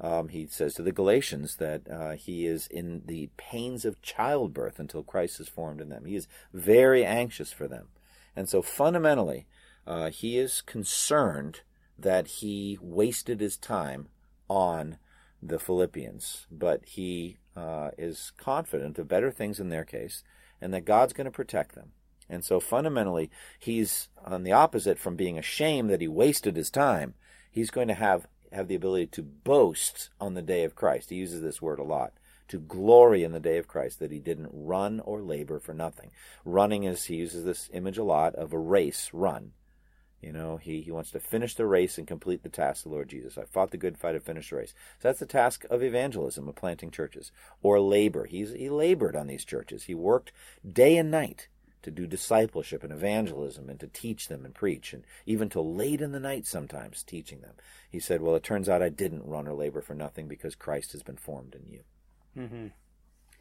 Um, 0.00 0.28
he 0.28 0.46
says 0.46 0.72
to 0.74 0.82
the 0.82 0.92
Galatians 0.92 1.56
that 1.56 1.82
uh, 1.90 2.12
he 2.12 2.46
is 2.46 2.66
in 2.68 3.02
the 3.04 3.28
pains 3.36 3.84
of 3.84 4.00
childbirth 4.00 4.78
until 4.78 5.02
Christ 5.02 5.40
is 5.40 5.48
formed 5.48 5.82
in 5.82 5.90
them. 5.90 6.06
He 6.06 6.16
is 6.16 6.26
very 6.54 7.04
anxious 7.04 7.52
for 7.52 7.68
them. 7.68 7.88
And 8.36 8.48
so 8.48 8.62
fundamentally, 8.62 9.46
uh, 9.86 10.10
he 10.10 10.38
is 10.38 10.62
concerned 10.62 11.60
that 11.98 12.26
he 12.26 12.78
wasted 12.80 13.40
his 13.40 13.56
time 13.56 14.08
on 14.48 14.98
the 15.42 15.58
Philippians, 15.58 16.46
but 16.50 16.84
he 16.84 17.38
uh, 17.56 17.90
is 17.98 18.32
confident 18.36 18.98
of 18.98 19.08
better 19.08 19.30
things 19.30 19.60
in 19.60 19.68
their 19.68 19.84
case 19.84 20.22
and 20.60 20.72
that 20.74 20.84
God's 20.84 21.12
going 21.12 21.24
to 21.26 21.30
protect 21.30 21.74
them. 21.74 21.92
And 22.28 22.44
so 22.44 22.60
fundamentally, 22.60 23.30
he's 23.58 24.08
on 24.24 24.44
the 24.44 24.52
opposite 24.52 24.98
from 24.98 25.16
being 25.16 25.38
ashamed 25.38 25.90
that 25.90 26.00
he 26.00 26.08
wasted 26.08 26.56
his 26.56 26.70
time. 26.70 27.14
He's 27.50 27.70
going 27.70 27.88
to 27.88 27.94
have, 27.94 28.28
have 28.52 28.68
the 28.68 28.76
ability 28.76 29.06
to 29.08 29.22
boast 29.22 30.10
on 30.20 30.34
the 30.34 30.42
day 30.42 30.62
of 30.62 30.76
Christ. 30.76 31.10
He 31.10 31.16
uses 31.16 31.42
this 31.42 31.60
word 31.60 31.80
a 31.80 31.84
lot 31.84 32.12
to 32.50 32.58
glory 32.58 33.24
in 33.24 33.32
the 33.32 33.40
day 33.40 33.58
of 33.58 33.68
Christ, 33.68 33.98
that 34.00 34.10
he 34.10 34.18
didn't 34.18 34.50
run 34.52 35.00
or 35.00 35.22
labor 35.22 35.58
for 35.58 35.72
nothing. 35.72 36.10
Running 36.44 36.84
is, 36.84 37.04
he 37.04 37.16
uses 37.16 37.44
this 37.44 37.70
image 37.72 37.96
a 37.96 38.04
lot 38.04 38.34
of 38.34 38.52
a 38.52 38.58
race 38.58 39.10
run. 39.12 39.52
You 40.20 40.32
know, 40.32 40.58
he, 40.58 40.82
he 40.82 40.90
wants 40.90 41.12
to 41.12 41.20
finish 41.20 41.54
the 41.54 41.64
race 41.64 41.96
and 41.96 42.06
complete 42.06 42.42
the 42.42 42.50
task 42.50 42.84
of 42.84 42.90
the 42.90 42.96
Lord 42.96 43.08
Jesus. 43.08 43.38
I 43.38 43.44
fought 43.44 43.70
the 43.70 43.78
good 43.78 43.96
fight 43.96 44.14
and 44.14 44.22
finished 44.22 44.50
the 44.50 44.56
race. 44.56 44.74
So 44.98 45.08
that's 45.08 45.20
the 45.20 45.26
task 45.26 45.64
of 45.70 45.82
evangelism, 45.82 46.46
of 46.46 46.56
planting 46.56 46.90
churches. 46.90 47.32
Or 47.62 47.80
labor. 47.80 48.26
He's, 48.26 48.52
he 48.52 48.68
labored 48.68 49.16
on 49.16 49.28
these 49.28 49.46
churches. 49.46 49.84
He 49.84 49.94
worked 49.94 50.32
day 50.70 50.98
and 50.98 51.10
night 51.10 51.48
to 51.82 51.90
do 51.90 52.06
discipleship 52.06 52.82
and 52.82 52.92
evangelism 52.92 53.70
and 53.70 53.80
to 53.80 53.86
teach 53.86 54.28
them 54.28 54.44
and 54.44 54.54
preach, 54.54 54.92
and 54.92 55.04
even 55.24 55.48
till 55.48 55.74
late 55.74 56.02
in 56.02 56.12
the 56.12 56.20
night 56.20 56.46
sometimes 56.46 57.02
teaching 57.02 57.40
them. 57.40 57.54
He 57.88 57.98
said, 57.98 58.20
Well, 58.20 58.34
it 58.34 58.42
turns 58.42 58.68
out 58.68 58.82
I 58.82 58.90
didn't 58.90 59.24
run 59.24 59.48
or 59.48 59.54
labor 59.54 59.80
for 59.80 59.94
nothing 59.94 60.28
because 60.28 60.54
Christ 60.54 60.92
has 60.92 61.02
been 61.02 61.16
formed 61.16 61.54
in 61.54 61.72
you. 61.72 61.80
Mm-hmm. 62.36 62.68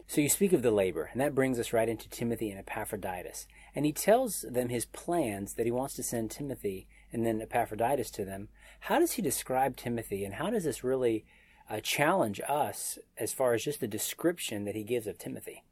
So 0.07 0.21
you 0.21 0.29
speak 0.29 0.53
of 0.53 0.63
the 0.63 0.71
labor, 0.71 1.09
and 1.11 1.21
that 1.21 1.35
brings 1.35 1.59
us 1.59 1.71
right 1.71 1.87
into 1.87 2.09
Timothy 2.09 2.49
and 2.49 2.59
Epaphroditus. 2.59 3.45
And 3.75 3.85
he 3.85 3.91
tells 3.93 4.41
them 4.41 4.69
his 4.69 4.85
plans 4.85 5.53
that 5.53 5.67
he 5.67 5.71
wants 5.71 5.93
to 5.95 6.03
send 6.03 6.31
Timothy 6.31 6.87
and 7.13 7.25
then 7.25 7.41
Epaphroditus 7.41 8.09
to 8.11 8.25
them. 8.25 8.49
How 8.81 8.97
does 8.97 9.13
he 9.13 9.21
describe 9.21 9.75
Timothy, 9.75 10.25
and 10.25 10.33
how 10.33 10.49
does 10.49 10.63
this 10.63 10.83
really 10.83 11.25
uh, 11.69 11.79
challenge 11.81 12.41
us 12.47 12.97
as 13.17 13.33
far 13.33 13.53
as 13.53 13.63
just 13.63 13.81
the 13.81 13.87
description 13.87 14.65
that 14.65 14.75
he 14.75 14.83
gives 14.83 15.05
of 15.05 15.19
Timothy? 15.19 15.63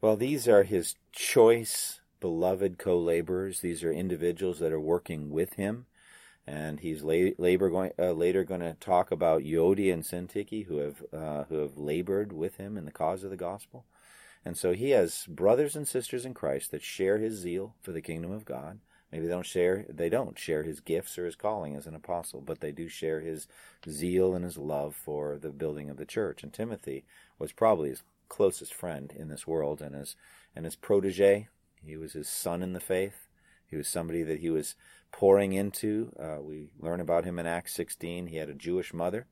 Well, 0.00 0.16
these 0.16 0.48
are 0.48 0.62
his 0.62 0.94
choice, 1.12 2.00
beloved 2.20 2.78
co 2.78 2.98
laborers. 2.98 3.60
These 3.60 3.84
are 3.84 3.92
individuals 3.92 4.60
that 4.60 4.72
are 4.72 4.80
working 4.80 5.30
with 5.30 5.54
him 5.54 5.84
and 6.48 6.80
he's 6.80 7.02
la- 7.02 7.30
labor 7.36 7.68
going 7.68 7.92
uh, 7.98 8.12
later 8.12 8.42
going 8.42 8.60
to 8.60 8.74
talk 8.80 9.10
about 9.10 9.42
Euodia 9.42 9.92
and 9.92 10.02
Syntyche 10.02 10.66
who 10.66 10.78
have 10.78 11.04
uh, 11.12 11.44
who 11.44 11.56
have 11.58 11.76
labored 11.76 12.32
with 12.32 12.56
him 12.56 12.78
in 12.78 12.86
the 12.86 12.90
cause 12.90 13.22
of 13.22 13.30
the 13.30 13.36
gospel. 13.36 13.84
And 14.44 14.56
so 14.56 14.72
he 14.72 14.90
has 14.90 15.26
brothers 15.26 15.76
and 15.76 15.86
sisters 15.86 16.24
in 16.24 16.32
Christ 16.32 16.70
that 16.70 16.82
share 16.82 17.18
his 17.18 17.34
zeal 17.34 17.74
for 17.82 17.92
the 17.92 18.00
kingdom 18.00 18.30
of 18.30 18.46
God. 18.46 18.78
Maybe 19.12 19.26
they 19.26 19.32
don't 19.32 19.44
share 19.44 19.84
they 19.90 20.08
don't 20.08 20.38
share 20.38 20.62
his 20.62 20.80
gifts 20.80 21.18
or 21.18 21.26
his 21.26 21.36
calling 21.36 21.76
as 21.76 21.86
an 21.86 21.94
apostle, 21.94 22.40
but 22.40 22.60
they 22.60 22.72
do 22.72 22.88
share 22.88 23.20
his 23.20 23.46
zeal 23.86 24.34
and 24.34 24.44
his 24.44 24.56
love 24.56 24.94
for 24.94 25.36
the 25.36 25.50
building 25.50 25.90
of 25.90 25.98
the 25.98 26.06
church. 26.06 26.42
And 26.42 26.52
Timothy 26.52 27.04
was 27.38 27.52
probably 27.52 27.90
his 27.90 28.02
closest 28.30 28.72
friend 28.72 29.12
in 29.14 29.28
this 29.28 29.46
world 29.46 29.82
and 29.82 29.94
his 29.94 30.16
and 30.56 30.64
his 30.64 30.76
protege. 30.76 31.48
He 31.84 31.96
was 31.98 32.14
his 32.14 32.28
son 32.28 32.62
in 32.62 32.72
the 32.72 32.80
faith. 32.80 33.27
He 33.68 33.76
was 33.76 33.88
somebody 33.88 34.22
that 34.22 34.40
he 34.40 34.50
was 34.50 34.74
pouring 35.12 35.52
into. 35.52 36.12
Uh, 36.18 36.40
we 36.40 36.68
learn 36.78 37.00
about 37.00 37.24
him 37.24 37.38
in 37.38 37.46
Acts 37.46 37.74
16. 37.74 38.28
He 38.28 38.36
had 38.36 38.48
a 38.48 38.54
Jewish 38.54 38.92
mother 38.92 39.26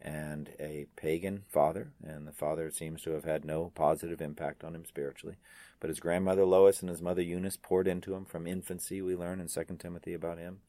and 0.00 0.50
a 0.60 0.86
pagan 0.96 1.44
father, 1.48 1.92
and 2.02 2.26
the 2.26 2.32
father 2.32 2.70
seems 2.70 3.02
to 3.02 3.10
have 3.10 3.24
had 3.24 3.44
no 3.44 3.72
positive 3.74 4.20
impact 4.20 4.62
on 4.62 4.74
him 4.74 4.84
spiritually. 4.84 5.36
But 5.80 5.90
his 5.90 6.00
grandmother 6.00 6.44
Lois 6.44 6.80
and 6.80 6.90
his 6.90 7.02
mother 7.02 7.22
Eunice 7.22 7.58
poured 7.60 7.88
into 7.88 8.14
him 8.14 8.24
from 8.24 8.46
infancy, 8.46 9.02
we 9.02 9.16
learn 9.16 9.40
in 9.40 9.48
2 9.48 9.64
Timothy 9.78 10.14
about 10.14 10.38
him. 10.38 10.60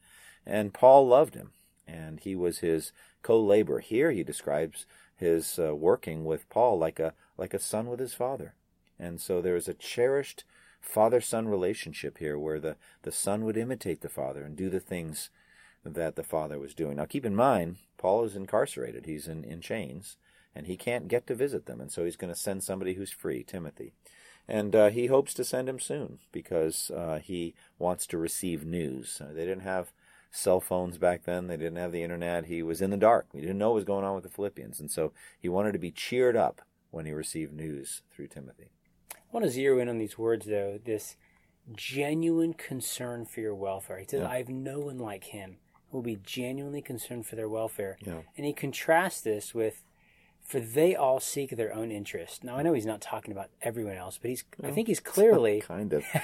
And 0.46 0.74
Paul 0.74 1.06
loved 1.06 1.34
him, 1.34 1.52
and 1.86 2.20
he 2.20 2.34
was 2.34 2.58
his 2.58 2.92
co 3.22 3.40
laborer. 3.40 3.80
Here 3.80 4.10
he 4.12 4.24
describes 4.24 4.86
his 5.14 5.58
uh, 5.58 5.74
working 5.74 6.24
with 6.24 6.48
Paul 6.48 6.78
like 6.78 6.98
a, 6.98 7.14
like 7.36 7.54
a 7.54 7.58
son 7.58 7.88
with 7.88 8.00
his 8.00 8.14
father. 8.14 8.54
And 8.98 9.20
so 9.20 9.40
there 9.40 9.56
is 9.56 9.68
a 9.68 9.74
cherished 9.74 10.44
father 10.80 11.20
son 11.20 11.48
relationship 11.48 12.18
here 12.18 12.38
where 12.38 12.60
the, 12.60 12.76
the 13.02 13.12
son 13.12 13.44
would 13.44 13.56
imitate 13.56 14.00
the 14.00 14.08
father 14.08 14.42
and 14.42 14.56
do 14.56 14.70
the 14.70 14.80
things 14.80 15.30
that 15.84 16.16
the 16.16 16.22
father 16.22 16.58
was 16.58 16.74
doing. 16.74 16.96
Now, 16.96 17.04
keep 17.04 17.24
in 17.24 17.36
mind, 17.36 17.76
Paul 17.96 18.24
is 18.24 18.36
incarcerated, 18.36 19.06
he's 19.06 19.28
in, 19.28 19.44
in 19.44 19.60
chains, 19.60 20.16
and 20.54 20.66
he 20.66 20.76
can't 20.76 21.08
get 21.08 21.26
to 21.28 21.34
visit 21.34 21.66
them, 21.66 21.80
and 21.80 21.90
so 21.90 22.04
he's 22.04 22.16
going 22.16 22.32
to 22.32 22.38
send 22.38 22.62
somebody 22.62 22.94
who's 22.94 23.10
free, 23.10 23.42
Timothy. 23.42 23.92
And 24.48 24.74
uh, 24.74 24.88
he 24.88 25.06
hopes 25.06 25.34
to 25.34 25.44
send 25.44 25.68
him 25.68 25.78
soon 25.78 26.20
because 26.32 26.90
uh, 26.90 27.20
he 27.22 27.54
wants 27.78 28.06
to 28.06 28.18
receive 28.18 28.64
news. 28.64 29.20
Uh, 29.22 29.32
they 29.32 29.44
didn't 29.44 29.60
have 29.60 29.92
cell 30.30 30.60
phones 30.60 30.96
back 30.96 31.24
then. 31.24 31.46
They 31.46 31.56
didn't 31.56 31.76
have 31.76 31.92
the 31.92 32.02
internet. 32.02 32.46
He 32.46 32.62
was 32.62 32.80
in 32.80 32.90
the 32.90 32.96
dark. 32.96 33.26
He 33.32 33.40
didn't 33.40 33.58
know 33.58 33.68
what 33.68 33.76
was 33.76 33.84
going 33.84 34.04
on 34.04 34.14
with 34.14 34.24
the 34.24 34.30
Philippians. 34.30 34.80
And 34.80 34.90
so 34.90 35.12
he 35.38 35.48
wanted 35.48 35.72
to 35.72 35.78
be 35.78 35.90
cheered 35.90 36.36
up 36.36 36.62
when 36.90 37.04
he 37.04 37.12
received 37.12 37.52
news 37.52 38.02
through 38.10 38.28
Timothy. 38.28 38.70
I 39.30 39.36
want 39.36 39.44
to 39.44 39.50
zero 39.50 39.78
in 39.78 39.88
on 39.88 39.98
these 39.98 40.16
words, 40.16 40.46
though. 40.46 40.78
This 40.82 41.16
genuine 41.74 42.54
concern 42.54 43.26
for 43.26 43.40
your 43.40 43.54
welfare. 43.54 43.98
He 43.98 44.06
says, 44.08 44.22
yeah. 44.22 44.28
I 44.28 44.38
have 44.38 44.48
no 44.48 44.80
one 44.80 44.98
like 44.98 45.24
him 45.24 45.58
who 45.90 45.98
will 45.98 46.02
be 46.02 46.18
genuinely 46.22 46.82
concerned 46.82 47.26
for 47.26 47.36
their 47.36 47.48
welfare. 47.48 47.98
Yeah. 48.04 48.20
And 48.36 48.46
he 48.46 48.52
contrasts 48.52 49.20
this 49.20 49.54
with, 49.54 49.84
for 50.42 50.60
they 50.60 50.94
all 50.96 51.20
seek 51.20 51.50
their 51.50 51.74
own 51.74 51.90
interest. 51.90 52.42
Now, 52.44 52.56
I 52.56 52.62
know 52.62 52.72
he's 52.72 52.86
not 52.86 53.00
talking 53.00 53.32
about 53.32 53.50
everyone 53.60 53.96
else, 53.96 54.18
but 54.20 54.30
he's, 54.30 54.44
well, 54.58 54.70
I 54.70 54.74
think 54.74 54.88
he's 54.88 55.00
clearly. 55.00 55.60
kind 55.60 55.92
of. 55.92 56.04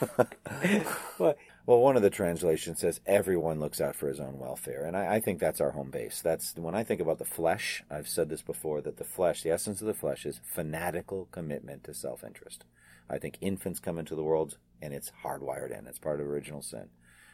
well, 1.18 1.34
well, 1.66 1.78
one 1.78 1.96
of 1.96 2.02
the 2.02 2.10
translations 2.10 2.80
says 2.80 3.00
everyone 3.06 3.60
looks 3.60 3.80
out 3.80 3.94
for 3.94 4.08
his 4.08 4.20
own 4.20 4.38
welfare, 4.38 4.84
and 4.84 4.96
I, 4.96 5.16
I, 5.16 5.20
think 5.20 5.38
that's 5.38 5.60
our 5.60 5.72
home 5.72 5.90
base. 5.90 6.20
That's 6.22 6.54
when 6.56 6.74
I 6.74 6.84
think 6.84 7.00
about 7.00 7.18
the 7.18 7.24
flesh. 7.24 7.82
I've 7.90 8.08
said 8.08 8.28
this 8.28 8.42
before 8.42 8.80
that 8.82 8.96
the 8.96 9.04
flesh, 9.04 9.42
the 9.42 9.50
essence 9.50 9.80
of 9.80 9.86
the 9.86 9.94
flesh, 9.94 10.24
is 10.24 10.40
fanatical 10.44 11.28
commitment 11.30 11.84
to 11.84 11.94
self-interest. 11.94 12.64
I 13.08 13.18
think 13.18 13.38
infants 13.40 13.80
come 13.80 13.98
into 13.98 14.14
the 14.14 14.22
world 14.22 14.56
and 14.80 14.94
it's 14.94 15.12
hardwired 15.24 15.76
in. 15.76 15.86
It's 15.86 15.98
part 15.98 16.20
of 16.20 16.26
original 16.26 16.62
sin. 16.62 16.88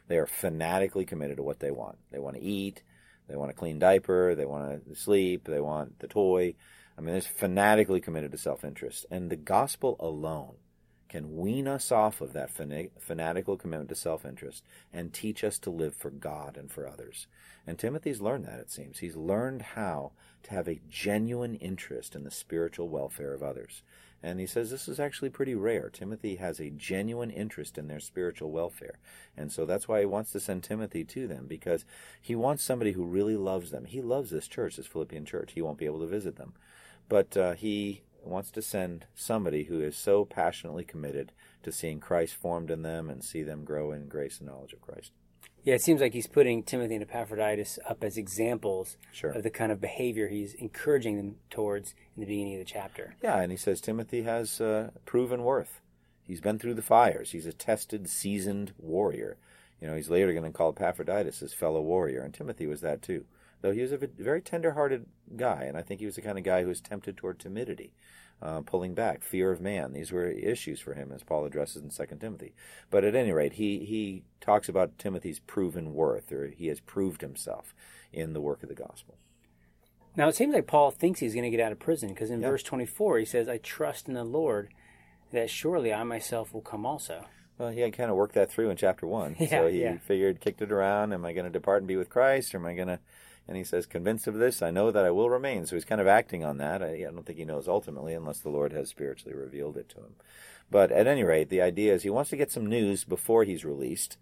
They 0.08 0.18
are 0.18 0.26
fanatically 0.26 1.04
committed 1.04 1.36
to 1.36 1.42
what 1.42 1.60
they 1.60 1.70
want. 1.70 1.98
They 2.10 2.18
want 2.18 2.36
to 2.36 2.42
eat. 2.42 2.82
They 3.28 3.36
want 3.36 3.50
a 3.50 3.54
clean 3.54 3.78
diaper. 3.78 4.34
They 4.34 4.46
want 4.46 4.88
to 4.88 4.94
sleep. 4.94 5.44
They 5.44 5.60
want 5.60 5.98
the 5.98 6.08
toy. 6.08 6.54
I 6.96 7.00
mean, 7.00 7.12
they're 7.12 7.20
fanatically 7.20 8.00
committed 8.00 8.32
to 8.32 8.38
self-interest, 8.38 9.04
and 9.10 9.28
the 9.28 9.36
gospel 9.36 9.96
alone 10.00 10.54
can 11.08 11.36
wean 11.36 11.68
us 11.68 11.92
off 11.92 12.20
of 12.20 12.32
that 12.32 12.50
fanatical 12.50 13.56
commitment 13.56 13.88
to 13.88 13.94
self 13.94 14.24
interest 14.24 14.64
and 14.92 15.12
teach 15.12 15.44
us 15.44 15.58
to 15.60 15.70
live 15.70 15.94
for 15.94 16.10
God 16.10 16.56
and 16.56 16.70
for 16.70 16.86
others. 16.86 17.26
And 17.66 17.78
Timothy's 17.78 18.20
learned 18.20 18.44
that, 18.46 18.60
it 18.60 18.70
seems. 18.70 18.98
He's 18.98 19.16
learned 19.16 19.62
how 19.62 20.12
to 20.44 20.50
have 20.50 20.68
a 20.68 20.80
genuine 20.88 21.56
interest 21.56 22.14
in 22.14 22.24
the 22.24 22.30
spiritual 22.30 22.88
welfare 22.88 23.34
of 23.34 23.42
others. 23.42 23.82
And 24.22 24.40
he 24.40 24.46
says 24.46 24.70
this 24.70 24.88
is 24.88 24.98
actually 24.98 25.30
pretty 25.30 25.54
rare. 25.54 25.90
Timothy 25.90 26.36
has 26.36 26.58
a 26.58 26.70
genuine 26.70 27.30
interest 27.30 27.76
in 27.78 27.86
their 27.86 28.00
spiritual 28.00 28.50
welfare. 28.50 28.98
And 29.36 29.52
so 29.52 29.66
that's 29.66 29.86
why 29.86 30.00
he 30.00 30.06
wants 30.06 30.32
to 30.32 30.40
send 30.40 30.62
Timothy 30.62 31.04
to 31.04 31.28
them, 31.28 31.46
because 31.46 31.84
he 32.20 32.34
wants 32.34 32.62
somebody 32.62 32.92
who 32.92 33.04
really 33.04 33.36
loves 33.36 33.70
them. 33.70 33.84
He 33.84 34.00
loves 34.00 34.30
this 34.30 34.48
church, 34.48 34.76
this 34.76 34.86
Philippian 34.86 35.24
church. 35.24 35.52
He 35.52 35.62
won't 35.62 35.78
be 35.78 35.86
able 35.86 36.00
to 36.00 36.06
visit 36.06 36.36
them. 36.36 36.54
But 37.08 37.36
uh, 37.36 37.52
he 37.52 38.02
wants 38.28 38.50
to 38.52 38.62
send 38.62 39.06
somebody 39.14 39.64
who 39.64 39.80
is 39.80 39.96
so 39.96 40.24
passionately 40.24 40.84
committed 40.84 41.32
to 41.62 41.72
seeing 41.72 42.00
Christ 42.00 42.34
formed 42.34 42.70
in 42.70 42.82
them 42.82 43.10
and 43.10 43.24
see 43.24 43.42
them 43.42 43.64
grow 43.64 43.92
in 43.92 44.08
grace 44.08 44.38
and 44.38 44.48
knowledge 44.48 44.72
of 44.72 44.80
Christ. 44.80 45.12
Yeah, 45.64 45.74
it 45.74 45.82
seems 45.82 46.00
like 46.00 46.12
he's 46.12 46.28
putting 46.28 46.62
Timothy 46.62 46.94
and 46.94 47.02
Epaphroditus 47.02 47.80
up 47.88 48.04
as 48.04 48.16
examples 48.16 48.96
sure. 49.10 49.32
of 49.32 49.42
the 49.42 49.50
kind 49.50 49.72
of 49.72 49.80
behavior 49.80 50.28
he's 50.28 50.54
encouraging 50.54 51.16
them 51.16 51.36
towards 51.50 51.92
in 52.14 52.20
the 52.20 52.26
beginning 52.26 52.54
of 52.54 52.60
the 52.60 52.64
chapter. 52.64 53.16
Yeah, 53.20 53.40
and 53.40 53.50
he 53.50 53.58
says 53.58 53.80
Timothy 53.80 54.22
has 54.22 54.60
uh, 54.60 54.90
proven 55.06 55.42
worth. 55.42 55.80
He's 56.22 56.40
been 56.40 56.60
through 56.60 56.74
the 56.74 56.82
fires. 56.82 57.32
He's 57.32 57.46
a 57.46 57.52
tested, 57.52 58.08
seasoned 58.08 58.74
warrior. 58.78 59.38
You 59.80 59.88
know, 59.88 59.96
he's 59.96 60.08
later 60.08 60.32
going 60.32 60.44
to 60.44 60.56
call 60.56 60.70
Epaphroditus 60.70 61.40
his 61.40 61.52
fellow 61.52 61.80
warrior, 61.80 62.22
and 62.22 62.32
Timothy 62.32 62.68
was 62.68 62.80
that 62.82 63.02
too 63.02 63.24
though 63.60 63.72
he 63.72 63.82
was 63.82 63.92
a 63.92 63.98
very 63.98 64.40
tender-hearted 64.40 65.06
guy, 65.36 65.64
and 65.64 65.76
I 65.76 65.82
think 65.82 66.00
he 66.00 66.06
was 66.06 66.16
the 66.16 66.22
kind 66.22 66.38
of 66.38 66.44
guy 66.44 66.62
who 66.62 66.68
was 66.68 66.80
tempted 66.80 67.16
toward 67.16 67.38
timidity, 67.38 67.92
uh, 68.42 68.60
pulling 68.60 68.94
back, 68.94 69.22
fear 69.22 69.50
of 69.50 69.60
man. 69.60 69.92
These 69.92 70.12
were 70.12 70.28
issues 70.28 70.80
for 70.80 70.94
him, 70.94 71.10
as 71.12 71.22
Paul 71.22 71.44
addresses 71.44 71.82
in 71.82 71.90
Second 71.90 72.18
Timothy. 72.18 72.54
But 72.90 73.04
at 73.04 73.14
any 73.14 73.32
rate, 73.32 73.54
he 73.54 73.84
he 73.84 74.24
talks 74.40 74.68
about 74.68 74.98
Timothy's 74.98 75.40
proven 75.40 75.94
worth, 75.94 76.32
or 76.32 76.48
he 76.48 76.68
has 76.68 76.80
proved 76.80 77.22
himself 77.22 77.74
in 78.12 78.32
the 78.32 78.40
work 78.40 78.62
of 78.62 78.68
the 78.68 78.74
gospel. 78.74 79.16
Now 80.16 80.28
it 80.28 80.34
seems 80.34 80.54
like 80.54 80.66
Paul 80.66 80.90
thinks 80.90 81.20
he's 81.20 81.34
going 81.34 81.44
to 81.44 81.50
get 81.50 81.60
out 81.60 81.72
of 81.72 81.78
prison 81.78 82.08
because 82.08 82.30
in 82.30 82.40
yeah. 82.40 82.48
verse 82.48 82.62
24 82.62 83.18
he 83.18 83.24
says, 83.24 83.48
"I 83.48 83.58
trust 83.58 84.08
in 84.08 84.14
the 84.14 84.24
Lord 84.24 84.72
that 85.32 85.50
surely 85.50 85.92
I 85.92 86.02
myself 86.04 86.54
will 86.54 86.62
come 86.62 86.86
also." 86.86 87.26
Well, 87.58 87.70
he 87.70 87.80
had 87.80 87.96
kind 87.96 88.10
of 88.10 88.16
worked 88.16 88.34
that 88.34 88.50
through 88.50 88.70
in 88.70 88.76
chapter 88.76 89.06
one. 89.06 89.36
Yeah, 89.40 89.48
so 89.48 89.66
he 89.68 89.80
yeah. 89.80 89.98
figured, 89.98 90.40
kicked 90.40 90.60
it 90.60 90.72
around. 90.72 91.12
Am 91.12 91.24
I 91.24 91.32
going 91.32 91.46
to 91.46 91.50
depart 91.50 91.78
and 91.78 91.88
be 91.88 91.96
with 91.96 92.10
Christ, 92.10 92.54
or 92.54 92.58
am 92.58 92.66
I 92.66 92.74
going 92.74 92.88
to 92.88 92.98
and 93.48 93.56
he 93.56 93.64
says, 93.64 93.86
Convinced 93.86 94.26
of 94.26 94.34
this, 94.34 94.62
I 94.62 94.70
know 94.70 94.90
that 94.90 95.04
I 95.04 95.10
will 95.10 95.30
remain. 95.30 95.66
So 95.66 95.76
he's 95.76 95.84
kind 95.84 96.00
of 96.00 96.06
acting 96.06 96.44
on 96.44 96.58
that. 96.58 96.82
I, 96.82 96.94
I 96.94 97.10
don't 97.12 97.24
think 97.24 97.38
he 97.38 97.44
knows 97.44 97.68
ultimately, 97.68 98.14
unless 98.14 98.40
the 98.40 98.48
Lord 98.48 98.72
has 98.72 98.88
spiritually 98.88 99.36
revealed 99.36 99.76
it 99.76 99.88
to 99.90 99.98
him. 99.98 100.14
But 100.70 100.90
at 100.90 101.06
any 101.06 101.22
rate, 101.22 101.48
the 101.48 101.62
idea 101.62 101.94
is 101.94 102.02
he 102.02 102.10
wants 102.10 102.30
to 102.30 102.36
get 102.36 102.50
some 102.50 102.66
news 102.66 103.04
before 103.04 103.44
he's 103.44 103.64
released. 103.64 104.16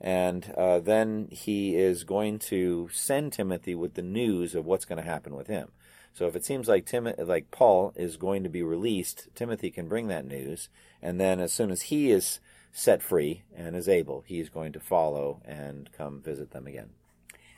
And 0.00 0.52
uh, 0.56 0.80
then 0.80 1.28
he 1.30 1.76
is 1.76 2.04
going 2.04 2.40
to 2.40 2.88
send 2.92 3.32
Timothy 3.32 3.74
with 3.74 3.94
the 3.94 4.02
news 4.02 4.54
of 4.54 4.66
what's 4.66 4.84
going 4.84 5.02
to 5.02 5.08
happen 5.08 5.36
with 5.36 5.46
him. 5.46 5.68
So 6.12 6.26
if 6.26 6.36
it 6.36 6.44
seems 6.44 6.68
like 6.68 6.86
Tim, 6.86 7.12
like 7.18 7.50
Paul 7.50 7.92
is 7.96 8.16
going 8.16 8.44
to 8.44 8.48
be 8.48 8.62
released, 8.62 9.28
Timothy 9.34 9.70
can 9.70 9.88
bring 9.88 10.06
that 10.08 10.26
news, 10.26 10.68
and 11.02 11.20
then 11.20 11.40
as 11.40 11.52
soon 11.52 11.72
as 11.72 11.82
he 11.82 12.12
is 12.12 12.38
set 12.72 13.02
free 13.02 13.42
and 13.56 13.74
is 13.74 13.88
able, 13.88 14.22
he 14.26 14.38
is 14.38 14.48
going 14.48 14.72
to 14.72 14.80
follow 14.80 15.40
and 15.44 15.90
come 15.92 16.20
visit 16.20 16.52
them 16.52 16.68
again. 16.68 16.90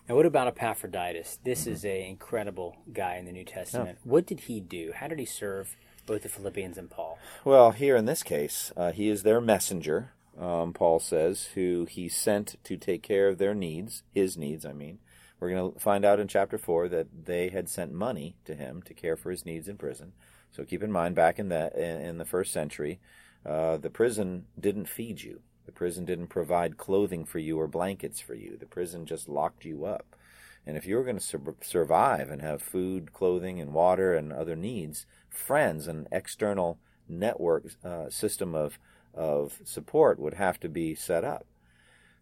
Now, 0.08 0.14
what 0.14 0.26
about 0.26 0.46
Epaphroditus? 0.46 1.38
This 1.42 1.62
mm-hmm. 1.62 1.72
is 1.72 1.84
an 1.84 1.90
incredible 1.90 2.76
guy 2.92 3.16
in 3.16 3.24
the 3.24 3.32
New 3.32 3.44
Testament. 3.44 3.98
Yeah. 4.04 4.10
What 4.10 4.26
did 4.26 4.40
he 4.40 4.60
do? 4.60 4.92
How 4.94 5.08
did 5.08 5.18
he 5.18 5.24
serve 5.24 5.76
both 6.06 6.22
the 6.22 6.28
Philippians 6.28 6.78
and 6.78 6.88
Paul? 6.88 7.18
Well, 7.44 7.72
here 7.72 7.96
in 7.96 8.04
this 8.04 8.22
case, 8.22 8.72
uh, 8.76 8.92
he 8.92 9.08
is 9.08 9.24
their 9.24 9.40
messenger, 9.40 10.12
um, 10.38 10.72
Paul 10.72 11.00
says, 11.00 11.46
who 11.54 11.86
he 11.90 12.08
sent 12.08 12.56
to 12.64 12.76
take 12.76 13.02
care 13.02 13.28
of 13.28 13.38
their 13.38 13.54
needs, 13.54 14.02
his 14.14 14.36
needs, 14.36 14.64
I 14.64 14.72
mean. 14.72 14.98
We're 15.40 15.50
going 15.50 15.72
to 15.72 15.78
find 15.78 16.04
out 16.04 16.20
in 16.20 16.28
chapter 16.28 16.56
4 16.56 16.88
that 16.88 17.26
they 17.26 17.48
had 17.48 17.68
sent 17.68 17.92
money 17.92 18.36
to 18.44 18.54
him 18.54 18.82
to 18.82 18.94
care 18.94 19.16
for 19.16 19.30
his 19.30 19.44
needs 19.44 19.68
in 19.68 19.76
prison. 19.76 20.12
So 20.50 20.64
keep 20.64 20.82
in 20.82 20.92
mind, 20.92 21.14
back 21.14 21.38
in 21.38 21.48
the, 21.48 21.76
in 21.78 22.18
the 22.18 22.24
first 22.24 22.52
century, 22.52 23.00
uh, 23.44 23.76
the 23.76 23.90
prison 23.90 24.46
didn't 24.58 24.88
feed 24.88 25.20
you. 25.22 25.40
The 25.66 25.72
prison 25.72 26.05
didn't 26.05 26.29
provide 26.29 26.79
clothing 26.79 27.24
for 27.24 27.38
you 27.38 27.61
or 27.61 27.68
blankets 27.68 28.20
for 28.20 28.35
you. 28.35 28.57
The 28.57 28.66
prison 28.66 29.05
just 29.05 29.29
locked 29.29 29.64
you 29.64 29.85
up. 29.85 30.16
And 30.64 30.76
if 30.76 30.87
you're 30.87 31.05
going 31.05 31.18
to 31.18 31.22
sur- 31.22 31.55
survive 31.61 32.31
and 32.31 32.40
have 32.40 32.62
food, 32.62 33.12
clothing, 33.12 33.61
and 33.61 33.72
water 33.72 34.14
and 34.14 34.33
other 34.33 34.57
needs, 34.57 35.07
friends 35.29 35.87
and 35.87 36.09
external 36.11 36.79
network 37.09 37.66
uh, 37.85 38.09
system 38.09 38.55
of 38.55 38.79
of 39.14 39.61
support 39.64 40.18
would 40.18 40.35
have 40.35 40.61
to 40.61 40.68
be 40.68 40.94
set 40.94 41.24
up. 41.24 41.46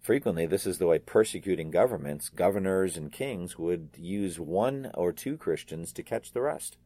Frequently, 0.01 0.47
this 0.47 0.65
is 0.65 0.79
the 0.79 0.87
way 0.87 0.99
persecuting 0.99 1.71
governments, 1.71 2.29
governors, 2.29 2.97
and 2.97 3.11
kings 3.11 3.59
would 3.59 3.89
use 3.99 4.39
one 4.39 4.91
or 4.95 5.13
two 5.13 5.37
Christians 5.37 5.93
to 5.93 6.05
catch 6.05 6.31
the 6.31 6.43
rest, 6.43 6.77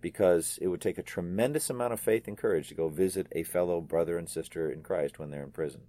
because 0.00 0.58
it 0.60 0.68
would 0.68 0.82
take 0.82 0.98
a 0.98 1.02
tremendous 1.02 1.70
amount 1.70 1.94
of 1.94 2.00
faith 2.00 2.28
and 2.28 2.36
courage 2.36 2.68
to 2.68 2.74
go 2.74 2.90
visit 2.90 3.28
a 3.32 3.44
fellow 3.44 3.80
brother 3.80 4.18
and 4.18 4.28
sister 4.28 4.70
in 4.70 4.82
Christ 4.82 5.18
when 5.18 5.30
they're 5.30 5.44
in 5.44 5.52
prison. 5.52 5.82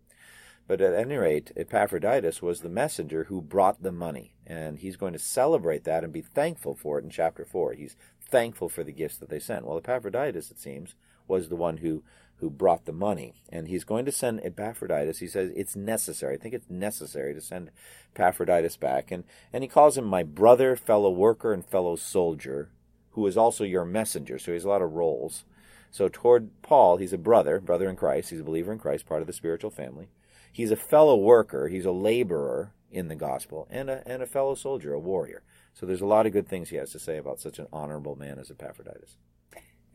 But 0.67 0.81
at 0.81 0.93
any 0.93 1.15
rate, 1.15 1.51
Epaphroditus 1.55 2.41
was 2.41 2.59
the 2.59 2.69
messenger 2.69 3.25
who 3.25 3.41
brought 3.41 3.83
the 3.83 3.91
money, 3.91 4.33
and 4.45 4.79
he's 4.79 4.97
going 4.97 5.13
to 5.13 5.19
celebrate 5.19 5.85
that 5.85 6.03
and 6.03 6.11
be 6.11 6.21
thankful 6.21 6.75
for 6.75 6.99
it 6.99 7.05
in 7.05 7.09
chapter 7.09 7.45
4. 7.45 7.73
He's 7.73 7.95
thankful 8.21 8.67
for 8.67 8.83
the 8.83 8.91
gifts 8.91 9.17
that 9.17 9.29
they 9.29 9.39
sent. 9.39 9.65
Well, 9.65 9.77
Epaphroditus, 9.77 10.51
it 10.51 10.59
seems, 10.59 10.95
was 11.27 11.47
the 11.47 11.55
one 11.55 11.77
who 11.77 12.03
who 12.39 12.49
brought 12.49 12.85
the 12.85 12.91
money. 12.91 13.33
And 13.49 13.67
he's 13.67 13.83
going 13.83 14.05
to 14.05 14.11
send 14.11 14.41
Epaphroditus. 14.43 15.19
He 15.19 15.27
says 15.27 15.51
it's 15.55 15.75
necessary. 15.75 16.35
I 16.35 16.37
think 16.37 16.53
it's 16.53 16.69
necessary 16.69 17.33
to 17.33 17.41
send 17.41 17.71
Epaphroditus 18.15 18.77
back. 18.77 19.11
And, 19.11 19.23
and 19.51 19.63
he 19.63 19.67
calls 19.67 19.97
him 19.97 20.05
my 20.05 20.23
brother, 20.23 20.75
fellow 20.75 21.09
worker, 21.09 21.51
and 21.51 21.65
fellow 21.65 21.95
soldier, 21.95 22.69
who 23.11 23.25
is 23.25 23.37
also 23.37 23.63
your 23.63 23.85
messenger. 23.85 24.37
So 24.37 24.51
he 24.51 24.55
has 24.55 24.65
a 24.65 24.69
lot 24.69 24.83
of 24.83 24.93
roles. 24.93 25.45
So 25.89 26.09
toward 26.09 26.49
Paul, 26.61 26.97
he's 26.97 27.13
a 27.13 27.17
brother, 27.17 27.59
brother 27.59 27.89
in 27.89 27.95
Christ. 27.95 28.29
He's 28.29 28.41
a 28.41 28.43
believer 28.43 28.71
in 28.71 28.79
Christ, 28.79 29.07
part 29.07 29.21
of 29.21 29.27
the 29.27 29.33
spiritual 29.33 29.71
family. 29.71 30.09
He's 30.57 30.71
a 30.71 30.75
fellow 30.75 31.15
worker. 31.15 31.67
He's 31.67 31.85
a 31.85 31.91
laborer 31.91 32.73
in 32.89 33.09
the 33.09 33.15
gospel, 33.15 33.67
and 33.69 33.91
a, 33.91 34.01
and 34.07 34.23
a 34.23 34.25
fellow 34.25 34.55
soldier, 34.55 34.91
a 34.91 34.99
warrior. 34.99 35.43
So 35.75 35.85
there's 35.85 36.01
a 36.01 36.07
lot 36.07 36.25
of 36.25 36.33
good 36.33 36.47
things 36.47 36.69
he 36.69 36.77
has 36.77 36.91
to 36.93 36.99
say 36.99 37.17
about 37.17 37.39
such 37.39 37.59
an 37.59 37.67
honorable 37.71 38.15
man 38.15 38.39
as 38.39 38.49
Epaphroditus. 38.49 39.17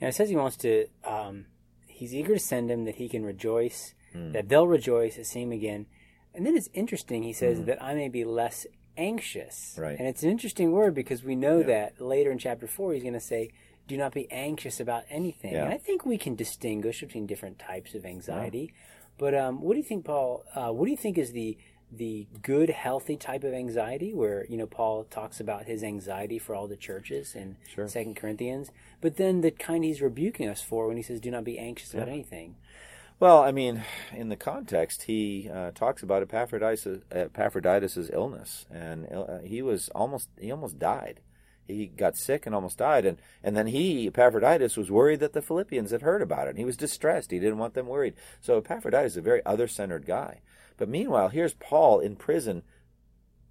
Now 0.00 0.06
it 0.06 0.14
says 0.14 0.28
he 0.28 0.36
wants 0.36 0.56
to 0.58 0.86
um, 1.02 1.46
he's 1.88 2.14
eager 2.14 2.34
to 2.34 2.38
send 2.38 2.70
him 2.70 2.84
that 2.84 2.94
he 2.94 3.08
can 3.08 3.24
rejoice, 3.24 3.94
mm. 4.14 4.32
that 4.34 4.48
they'll 4.48 4.68
rejoice 4.68 5.18
at 5.18 5.26
seeing 5.26 5.48
him 5.48 5.52
again. 5.52 5.86
And 6.32 6.46
then 6.46 6.56
it's 6.56 6.68
interesting, 6.74 7.24
he 7.24 7.32
says, 7.32 7.58
mm. 7.58 7.66
that 7.66 7.82
I 7.82 7.94
may 7.94 8.08
be 8.08 8.24
less 8.24 8.64
anxious. 8.96 9.74
Right. 9.76 9.98
And 9.98 10.06
it's 10.06 10.22
an 10.22 10.30
interesting 10.30 10.70
word 10.70 10.94
because 10.94 11.24
we 11.24 11.34
know 11.34 11.58
yeah. 11.58 11.66
that 11.66 12.00
later 12.00 12.30
in 12.30 12.38
chapter 12.38 12.68
4 12.68 12.92
he's 12.92 13.02
going 13.02 13.14
to 13.14 13.20
say, 13.20 13.50
do 13.88 13.96
not 13.96 14.12
be 14.12 14.30
anxious 14.30 14.78
about 14.78 15.02
anything. 15.10 15.54
Yeah. 15.54 15.64
And 15.64 15.74
I 15.74 15.78
think 15.78 16.06
we 16.06 16.18
can 16.18 16.36
distinguish 16.36 17.00
between 17.00 17.26
different 17.26 17.58
types 17.58 17.96
of 17.96 18.06
anxiety. 18.06 18.70
Yeah. 18.72 19.01
But 19.18 19.34
um, 19.34 19.60
what 19.60 19.74
do 19.74 19.78
you 19.78 19.84
think, 19.84 20.04
Paul? 20.04 20.44
Uh, 20.54 20.70
what 20.70 20.86
do 20.86 20.90
you 20.90 20.96
think 20.96 21.18
is 21.18 21.32
the 21.32 21.58
the 21.94 22.26
good, 22.40 22.70
healthy 22.70 23.16
type 23.16 23.44
of 23.44 23.52
anxiety, 23.52 24.14
where 24.14 24.46
you 24.48 24.56
know 24.56 24.66
Paul 24.66 25.04
talks 25.04 25.40
about 25.40 25.66
his 25.66 25.84
anxiety 25.84 26.38
for 26.38 26.54
all 26.54 26.66
the 26.66 26.76
churches 26.76 27.34
in 27.34 27.56
Second 27.86 28.16
Corinthians, 28.16 28.70
but 29.00 29.16
then 29.16 29.42
the 29.42 29.50
kind 29.50 29.84
he's 29.84 30.00
rebuking 30.00 30.48
us 30.48 30.62
for 30.62 30.88
when 30.88 30.96
he 30.96 31.02
says, 31.02 31.20
"Do 31.20 31.30
not 31.30 31.44
be 31.44 31.58
anxious 31.58 31.92
about 31.92 32.08
anything." 32.08 32.56
Well, 33.20 33.40
I 33.40 33.52
mean, 33.52 33.84
in 34.12 34.30
the 34.30 34.36
context, 34.36 35.04
he 35.04 35.48
uh, 35.48 35.70
talks 35.72 36.02
about 36.02 36.22
Epaphroditus, 36.22 37.02
Epaphroditus's 37.12 38.10
illness, 38.12 38.66
and 38.68 39.06
uh, 39.12 39.38
he 39.44 39.62
was 39.62 39.90
almost 39.90 40.28
he 40.40 40.50
almost 40.50 40.78
died. 40.78 41.20
He 41.66 41.86
got 41.86 42.16
sick 42.16 42.44
and 42.44 42.54
almost 42.54 42.78
died, 42.78 43.06
and 43.06 43.18
and 43.42 43.56
then 43.56 43.68
he 43.68 44.08
Epaphroditus 44.08 44.76
was 44.76 44.90
worried 44.90 45.20
that 45.20 45.32
the 45.32 45.42
Philippians 45.42 45.90
had 45.90 46.02
heard 46.02 46.22
about 46.22 46.48
it. 46.48 46.56
He 46.56 46.64
was 46.64 46.76
distressed. 46.76 47.30
He 47.30 47.38
didn't 47.38 47.58
want 47.58 47.74
them 47.74 47.86
worried. 47.86 48.14
So 48.40 48.58
Epaphroditus 48.58 49.12
is 49.12 49.16
a 49.16 49.22
very 49.22 49.44
other 49.46 49.68
centered 49.68 50.04
guy. 50.04 50.40
But 50.76 50.88
meanwhile, 50.88 51.28
here's 51.28 51.54
Paul 51.54 52.00
in 52.00 52.16
prison, 52.16 52.62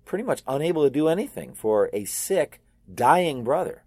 pretty 0.06 0.24
much 0.24 0.44
unable 0.48 0.84
to 0.84 0.90
do 0.90 1.08
anything 1.08 1.54
for 1.54 1.90
a 1.94 2.06
sick, 2.06 2.62
dying 2.94 3.44
brother. 3.44 3.84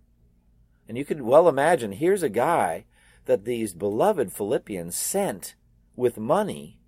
And 0.88 0.96
you 0.96 1.04
could 1.04 1.22
well 1.22 1.48
imagine 1.48 1.92
here's 1.92 2.22
a 2.22 2.28
guy 2.28 2.84
that 3.26 3.44
these 3.44 3.74
beloved 3.74 4.32
Philippians 4.32 4.96
sent 4.96 5.54
with 5.96 6.18
money, 6.18 6.78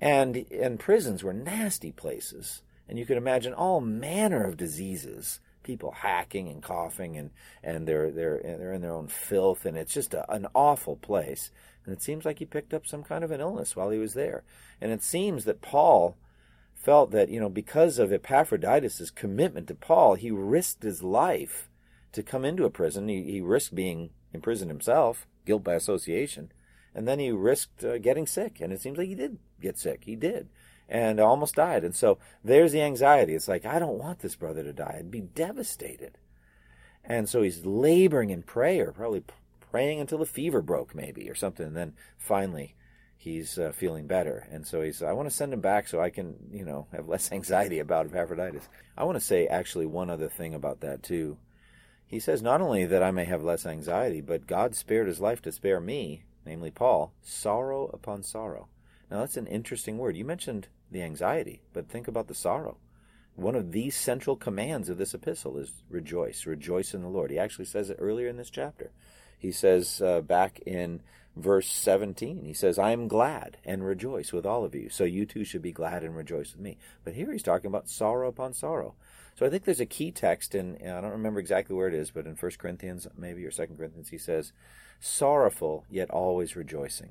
and, 0.00 0.46
and 0.50 0.78
prisons 0.78 1.24
were 1.24 1.32
nasty 1.32 1.90
places. 1.92 2.62
And 2.88 2.98
you 2.98 3.06
could 3.06 3.16
imagine 3.16 3.52
all 3.52 3.80
manner 3.80 4.44
of 4.44 4.56
diseases 4.56 5.40
people 5.66 5.90
hacking 5.90 6.48
and 6.48 6.62
coughing 6.62 7.16
and 7.16 7.30
and 7.62 7.86
they're 7.86 8.10
they're 8.10 8.40
they're 8.42 8.72
in 8.72 8.80
their 8.80 8.92
own 8.92 9.08
filth 9.08 9.66
and 9.66 9.76
it's 9.76 9.92
just 9.92 10.14
a, 10.14 10.30
an 10.32 10.46
awful 10.54 10.96
place. 10.96 11.50
And 11.84 11.92
it 11.92 12.02
seems 12.02 12.24
like 12.24 12.38
he 12.38 12.46
picked 12.46 12.72
up 12.72 12.86
some 12.86 13.02
kind 13.02 13.22
of 13.22 13.30
an 13.30 13.40
illness 13.40 13.76
while 13.76 13.90
he 13.90 13.98
was 13.98 14.14
there. 14.14 14.44
And 14.80 14.92
it 14.92 15.02
seems 15.02 15.44
that 15.44 15.60
Paul 15.60 16.16
felt 16.74 17.10
that 17.10 17.28
you 17.28 17.40
know 17.40 17.48
because 17.48 17.98
of 17.98 18.12
Epaphroditus' 18.12 19.10
commitment 19.10 19.66
to 19.66 19.74
Paul 19.74 20.14
he 20.14 20.30
risked 20.30 20.84
his 20.84 21.02
life 21.02 21.68
to 22.12 22.22
come 22.22 22.44
into 22.44 22.64
a 22.64 22.70
prison. 22.70 23.08
He, 23.08 23.24
he 23.24 23.40
risked 23.40 23.74
being 23.74 24.10
imprisoned 24.32 24.70
himself 24.70 25.26
guilt 25.44 25.64
by 25.64 25.74
association 25.74 26.52
and 26.94 27.06
then 27.08 27.18
he 27.18 27.30
risked 27.30 27.84
uh, 27.84 27.98
getting 27.98 28.26
sick. 28.26 28.60
And 28.60 28.72
it 28.72 28.80
seems 28.80 28.96
like 28.96 29.08
he 29.08 29.14
did 29.14 29.38
get 29.60 29.78
sick. 29.78 30.04
He 30.04 30.14
did 30.14 30.48
and 30.88 31.18
almost 31.20 31.56
died. 31.56 31.84
And 31.84 31.94
so 31.94 32.18
there's 32.44 32.72
the 32.72 32.82
anxiety. 32.82 33.34
It's 33.34 33.48
like, 33.48 33.66
I 33.66 33.78
don't 33.78 33.98
want 33.98 34.20
this 34.20 34.36
brother 34.36 34.62
to 34.62 34.72
die. 34.72 34.96
I'd 34.98 35.10
be 35.10 35.20
devastated. 35.20 36.18
And 37.04 37.28
so 37.28 37.42
he's 37.42 37.64
laboring 37.64 38.30
in 38.30 38.42
prayer, 38.42 38.92
probably 38.92 39.24
praying 39.70 40.00
until 40.00 40.18
the 40.18 40.26
fever 40.26 40.62
broke, 40.62 40.94
maybe, 40.94 41.28
or 41.30 41.34
something. 41.34 41.66
And 41.66 41.76
then 41.76 41.94
finally, 42.18 42.74
he's 43.16 43.58
uh, 43.58 43.72
feeling 43.74 44.06
better. 44.06 44.46
And 44.50 44.66
so 44.66 44.82
he's, 44.82 45.02
I 45.02 45.12
want 45.12 45.28
to 45.28 45.34
send 45.34 45.52
him 45.52 45.60
back 45.60 45.88
so 45.88 46.00
I 46.00 46.10
can, 46.10 46.36
you 46.52 46.64
know, 46.64 46.86
have 46.92 47.08
less 47.08 47.32
anxiety 47.32 47.78
about 47.78 48.06
Epaphroditus. 48.06 48.68
I 48.96 49.04
want 49.04 49.18
to 49.18 49.24
say 49.24 49.46
actually 49.46 49.86
one 49.86 50.10
other 50.10 50.28
thing 50.28 50.54
about 50.54 50.80
that, 50.80 51.02
too. 51.02 51.38
He 52.06 52.20
says, 52.20 52.40
not 52.40 52.60
only 52.60 52.86
that 52.86 53.02
I 53.02 53.10
may 53.10 53.24
have 53.24 53.42
less 53.42 53.66
anxiety, 53.66 54.20
but 54.20 54.46
God 54.46 54.76
spared 54.76 55.08
his 55.08 55.20
life 55.20 55.42
to 55.42 55.50
spare 55.50 55.80
me, 55.80 56.22
namely 56.44 56.70
Paul, 56.70 57.12
sorrow 57.20 57.90
upon 57.92 58.22
sorrow. 58.22 58.68
Now, 59.10 59.20
that's 59.20 59.36
an 59.36 59.46
interesting 59.46 59.98
word. 59.98 60.16
You 60.16 60.24
mentioned 60.24 60.68
the 60.90 61.02
anxiety, 61.02 61.62
but 61.72 61.88
think 61.88 62.08
about 62.08 62.28
the 62.28 62.34
sorrow. 62.34 62.78
One 63.34 63.54
of 63.54 63.72
the 63.72 63.90
central 63.90 64.34
commands 64.34 64.88
of 64.88 64.98
this 64.98 65.14
epistle 65.14 65.58
is 65.58 65.72
rejoice, 65.90 66.46
rejoice 66.46 66.94
in 66.94 67.02
the 67.02 67.08
Lord. 67.08 67.30
He 67.30 67.38
actually 67.38 67.66
says 67.66 67.90
it 67.90 67.98
earlier 68.00 68.28
in 68.28 68.38
this 68.38 68.50
chapter. 68.50 68.92
He 69.38 69.52
says 69.52 70.00
uh, 70.00 70.22
back 70.22 70.60
in 70.60 71.02
verse 71.36 71.68
17, 71.68 72.44
he 72.44 72.54
says, 72.54 72.78
I 72.78 72.92
am 72.92 73.08
glad 73.08 73.58
and 73.64 73.84
rejoice 73.84 74.32
with 74.32 74.46
all 74.46 74.64
of 74.64 74.74
you. 74.74 74.88
So 74.88 75.04
you 75.04 75.26
too 75.26 75.44
should 75.44 75.60
be 75.60 75.72
glad 75.72 76.02
and 76.02 76.16
rejoice 76.16 76.52
with 76.52 76.62
me. 76.62 76.78
But 77.04 77.14
here 77.14 77.30
he's 77.30 77.42
talking 77.42 77.68
about 77.68 77.90
sorrow 77.90 78.28
upon 78.28 78.54
sorrow. 78.54 78.94
So 79.38 79.44
I 79.44 79.50
think 79.50 79.64
there's 79.64 79.80
a 79.80 79.86
key 79.86 80.12
text 80.12 80.54
in, 80.54 80.78
I 80.82 81.00
don't 81.02 81.10
remember 81.10 81.38
exactly 81.38 81.76
where 81.76 81.88
it 81.88 81.94
is, 81.94 82.10
but 82.10 82.26
in 82.26 82.36
1 82.36 82.52
Corinthians 82.58 83.06
maybe 83.18 83.44
or 83.44 83.50
2 83.50 83.66
Corinthians, 83.76 84.08
he 84.08 84.18
says, 84.18 84.52
sorrowful 84.98 85.84
yet 85.90 86.08
always 86.08 86.56
rejoicing. 86.56 87.10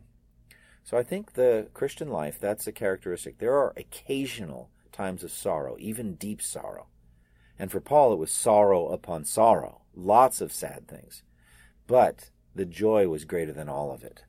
So 0.86 0.98
I 0.98 1.04
think 1.04 1.34
the 1.34 1.68
Christian 1.74 2.10
life, 2.10 2.40
that's 2.40 2.68
a 2.68 2.72
characteristic. 2.72 3.40
There 3.40 3.56
are 3.56 3.74
occasional 3.76 4.70
times 4.92 5.24
of 5.24 5.32
sorrow, 5.32 5.76
even 5.80 6.14
deep 6.14 6.44
sorrow. 6.44 6.86
And 7.58 7.72
for 7.72 7.80
Paul, 7.80 8.14
it 8.14 8.20
was 8.20 8.30
sorrow 8.32 8.90
upon 8.90 9.26
sorrow, 9.26 9.82
lots 9.96 10.42
of 10.42 10.54
sad 10.54 10.88
things. 10.88 11.24
But 11.88 12.30
the 12.54 12.66
joy 12.66 13.08
was 13.08 13.26
greater 13.26 13.52
than 13.52 13.68
all 13.68 13.92
of 13.92 14.04
it, 14.04 14.26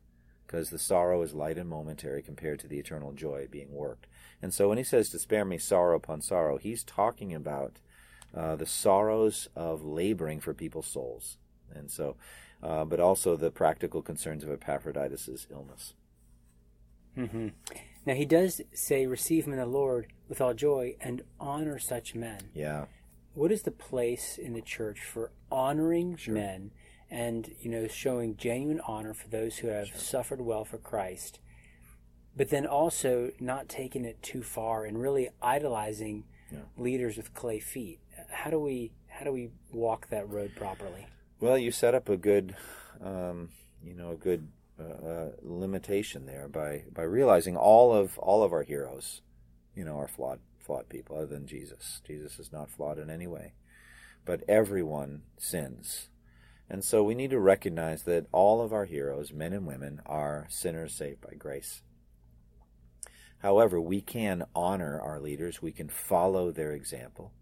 because 0.47 0.71
the 0.71 0.79
sorrow 0.79 1.21
is 1.21 1.35
light 1.35 1.59
and 1.59 1.69
momentary 1.69 2.23
compared 2.23 2.59
to 2.61 2.69
the 2.69 2.79
eternal 2.79 3.13
joy 3.13 3.49
being 3.51 3.71
worked. 3.71 4.07
And 4.41 4.55
so 4.55 4.71
when 4.71 4.79
he 4.79 4.85
says 4.85 5.11
to 5.11 5.19
spare 5.19 5.45
me 5.45 5.59
sorrow 5.59 5.95
upon 5.95 6.23
sorrow, 6.23 6.57
he's 6.57 6.83
talking 6.83 7.35
about 7.35 7.81
uh, 8.35 8.57
the 8.57 8.65
sorrows 8.65 9.49
of 9.55 9.85
laboring 9.85 10.41
for 10.41 10.55
people's 10.55 10.87
souls. 10.87 11.37
And 11.75 11.91
so, 11.91 12.17
uh, 12.63 12.87
but 12.87 12.99
also 12.99 13.37
the 13.37 13.51
practical 13.51 14.01
concerns 14.01 14.43
of 14.43 14.51
Epaphroditus' 14.51 15.47
illness. 15.51 15.93
Mm-hmm. 17.17 17.49
Now 18.05 18.15
he 18.15 18.25
does 18.25 18.61
say, 18.73 19.07
"Receive 19.07 19.47
him 19.47 19.53
in 19.53 19.59
the 19.59 19.67
Lord 19.67 20.13
with 20.29 20.41
all 20.41 20.55
joy 20.55 20.97
and 21.01 21.23
honor 21.41 21.79
such 21.79 22.15
men." 22.15 22.51
Yeah. 22.55 22.87
What 23.35 23.53
is 23.53 23.63
the 23.63 23.71
place 23.71 24.39
in 24.39 24.55
the 24.55 24.63
church 24.63 25.01
for 25.01 25.31
honoring 25.51 26.17
sure. 26.17 26.35
men 26.35 26.71
and 27.11 27.55
you 27.61 27.71
know 27.71 27.87
showing 27.87 28.37
genuine 28.37 28.81
honor 28.87 29.15
for 29.15 29.29
those 29.29 29.59
who 29.59 29.69
have 29.69 29.89
sure. 29.89 29.99
suffered 29.99 30.41
well 30.41 30.65
for 30.65 30.79
Christ, 30.79 31.41
but 32.37 32.51
then 32.51 32.67
also 32.67 33.33
not 33.41 33.69
taking 33.69 34.05
it 34.05 34.23
too 34.23 34.43
far 34.43 34.85
and 34.85 35.01
really 35.01 35.29
idolizing 35.43 36.25
yeah. 36.51 36.61
leaders 36.77 37.17
with 37.17 37.35
clay 37.35 37.61
feet? 37.61 38.01
How 38.31 38.51
do 38.51 38.59
we 38.59 38.93
how 39.09 39.25
do 39.25 39.33
we 39.33 39.51
walk 39.73 40.09
that 40.11 40.29
road 40.29 40.53
properly? 40.57 41.07
Well, 41.41 41.59
you 41.59 41.71
set 41.71 41.95
up 41.95 42.09
a 42.09 42.17
good, 42.17 42.57
um, 43.03 43.51
you 43.85 43.95
know, 43.95 44.13
a 44.13 44.17
good 44.17 44.49
uh, 44.79 45.31
limitation 45.43 46.27
there 46.27 46.49
by 46.49 46.85
by 46.93 47.03
realizing 47.03 47.57
all 47.57 47.93
of 47.93 48.19
all 48.19 48.43
of 48.43 48.53
our 48.53 48.63
heroes, 48.63 49.23
you 49.75 49.85
know, 49.85 49.99
are 49.99 50.09
flawed 50.09 50.41
flawed 50.59 50.89
people 50.89 51.17
other 51.17 51.27
than 51.27 51.47
Jesus. 51.47 52.03
Jesus 52.07 52.39
is 52.39 52.53
not 52.53 52.71
flawed 52.71 52.99
in 52.99 53.09
any 53.11 53.27
way, 53.27 53.55
but 54.25 54.43
everyone 54.49 55.23
sins, 55.39 56.09
and 56.69 56.85
so 56.85 57.03
we 57.03 57.15
need 57.15 57.31
to 57.31 57.41
recognize 57.41 58.03
that 58.03 58.27
all 58.33 58.61
of 58.61 58.73
our 58.73 58.85
heroes, 58.85 59.33
men 59.33 59.53
and 59.53 59.67
women, 59.67 60.01
are 60.05 60.47
sinners 60.51 60.95
saved 60.95 61.21
by 61.21 61.35
grace. 61.35 61.83
However, 63.39 63.81
we 63.81 64.01
can 64.01 64.45
honor 64.55 65.01
our 65.01 65.21
leaders. 65.21 65.63
We 65.63 65.73
can 65.73 65.89
follow 65.89 66.51
their 66.51 66.73
example. 66.73 67.33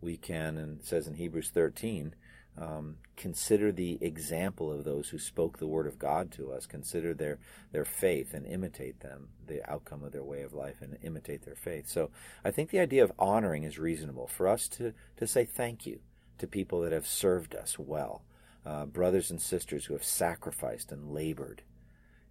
We 0.00 0.16
can, 0.16 0.56
and 0.56 0.80
it 0.80 0.86
says 0.86 1.06
in 1.06 1.14
Hebrews 1.14 1.50
13, 1.52 2.14
um, 2.58 2.96
consider 3.16 3.72
the 3.72 3.98
example 4.02 4.70
of 4.70 4.84
those 4.84 5.08
who 5.08 5.18
spoke 5.18 5.58
the 5.58 5.66
word 5.66 5.86
of 5.86 5.98
God 5.98 6.30
to 6.32 6.52
us. 6.52 6.66
Consider 6.66 7.14
their 7.14 7.38
their 7.72 7.84
faith 7.84 8.34
and 8.34 8.46
imitate 8.46 9.00
them, 9.00 9.28
the 9.46 9.68
outcome 9.70 10.04
of 10.04 10.12
their 10.12 10.24
way 10.24 10.42
of 10.42 10.52
life, 10.52 10.82
and 10.82 10.98
imitate 11.02 11.42
their 11.44 11.54
faith. 11.54 11.88
So 11.88 12.10
I 12.44 12.50
think 12.50 12.70
the 12.70 12.80
idea 12.80 13.04
of 13.04 13.12
honoring 13.18 13.64
is 13.64 13.78
reasonable 13.78 14.26
for 14.26 14.48
us 14.48 14.68
to 14.70 14.92
to 15.16 15.26
say 15.26 15.44
thank 15.44 15.86
you 15.86 16.00
to 16.38 16.46
people 16.46 16.80
that 16.82 16.92
have 16.92 17.06
served 17.06 17.54
us 17.54 17.78
well, 17.78 18.22
uh, 18.66 18.84
brothers 18.84 19.30
and 19.30 19.40
sisters 19.40 19.86
who 19.86 19.94
have 19.94 20.04
sacrificed 20.04 20.92
and 20.92 21.12
labored 21.12 21.62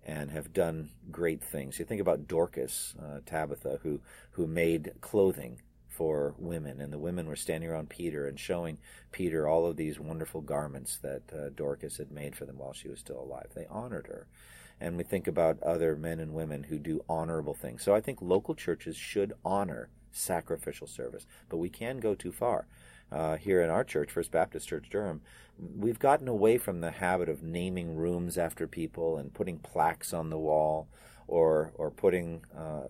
and 0.06 0.32
have 0.32 0.54
done 0.54 0.90
great 1.12 1.44
things. 1.44 1.80
You 1.80 1.86
think 1.86 2.02
about 2.02 2.28
Dorcas, 2.28 2.96
uh, 3.02 3.20
Tabitha, 3.26 3.80
who 3.82 4.02
who 4.32 4.46
made 4.46 4.94
clothing 5.02 5.62
for 5.92 6.34
women, 6.38 6.80
and 6.80 6.92
the 6.92 6.98
women 6.98 7.28
were 7.28 7.36
standing 7.36 7.70
around 7.70 7.90
Peter 7.90 8.28
and 8.28 8.40
showing 8.40 8.78
Peter 9.12 9.48
all 9.48 9.66
of 9.66 9.76
these 9.76 10.00
wonderful 10.00 10.42
garments 10.42 10.98
that 11.00 11.24
uh, 11.34 11.50
Dorcas 11.54 11.98
had 11.98 12.12
made 12.12 12.36
for 12.36 12.46
them 12.46 12.58
while 12.58 12.74
she 12.74 12.88
was 12.88 13.00
still 13.00 13.20
alive. 13.20 13.48
They 13.54 13.68
honored 13.70 14.08
her. 14.08 14.28
And 14.80 14.98
we 14.98 15.04
think 15.04 15.28
about 15.28 15.62
other 15.62 15.96
men 15.96 16.20
and 16.20 16.34
women 16.34 16.64
who 16.64 16.80
do 16.80 17.04
honorable 17.08 17.54
things. 17.54 17.84
So 17.84 17.94
I 17.94 18.02
think 18.02 18.22
local 18.22 18.56
churches 18.56 18.96
should 18.96 19.34
honor 19.46 19.90
sacrificial 20.12 20.88
service, 20.88 21.28
but 21.50 21.58
we 21.58 21.70
can 21.70 22.00
go 22.00 22.16
too 22.16 22.32
far. 22.32 22.68
Uh, 23.12 23.36
here 23.36 23.62
in 23.62 23.70
our 23.70 23.84
church, 23.84 24.10
First 24.10 24.32
Baptist 24.32 24.70
Church 24.70 24.90
Durham, 24.90 25.22
we've 25.60 26.00
gotten 26.00 26.30
away 26.30 26.58
from 26.58 26.80
the 26.80 26.92
habit 26.92 27.28
of 27.28 27.44
naming 27.44 27.96
rooms 27.96 28.38
after 28.38 28.68
people 28.68 29.18
and 29.18 29.34
putting 29.34 29.60
plaques 29.60 30.14
on 30.14 30.30
the 30.30 30.40
wall 30.40 30.88
or 31.28 31.74
or 31.76 31.92
putting 31.92 32.44
uh, 32.58 32.88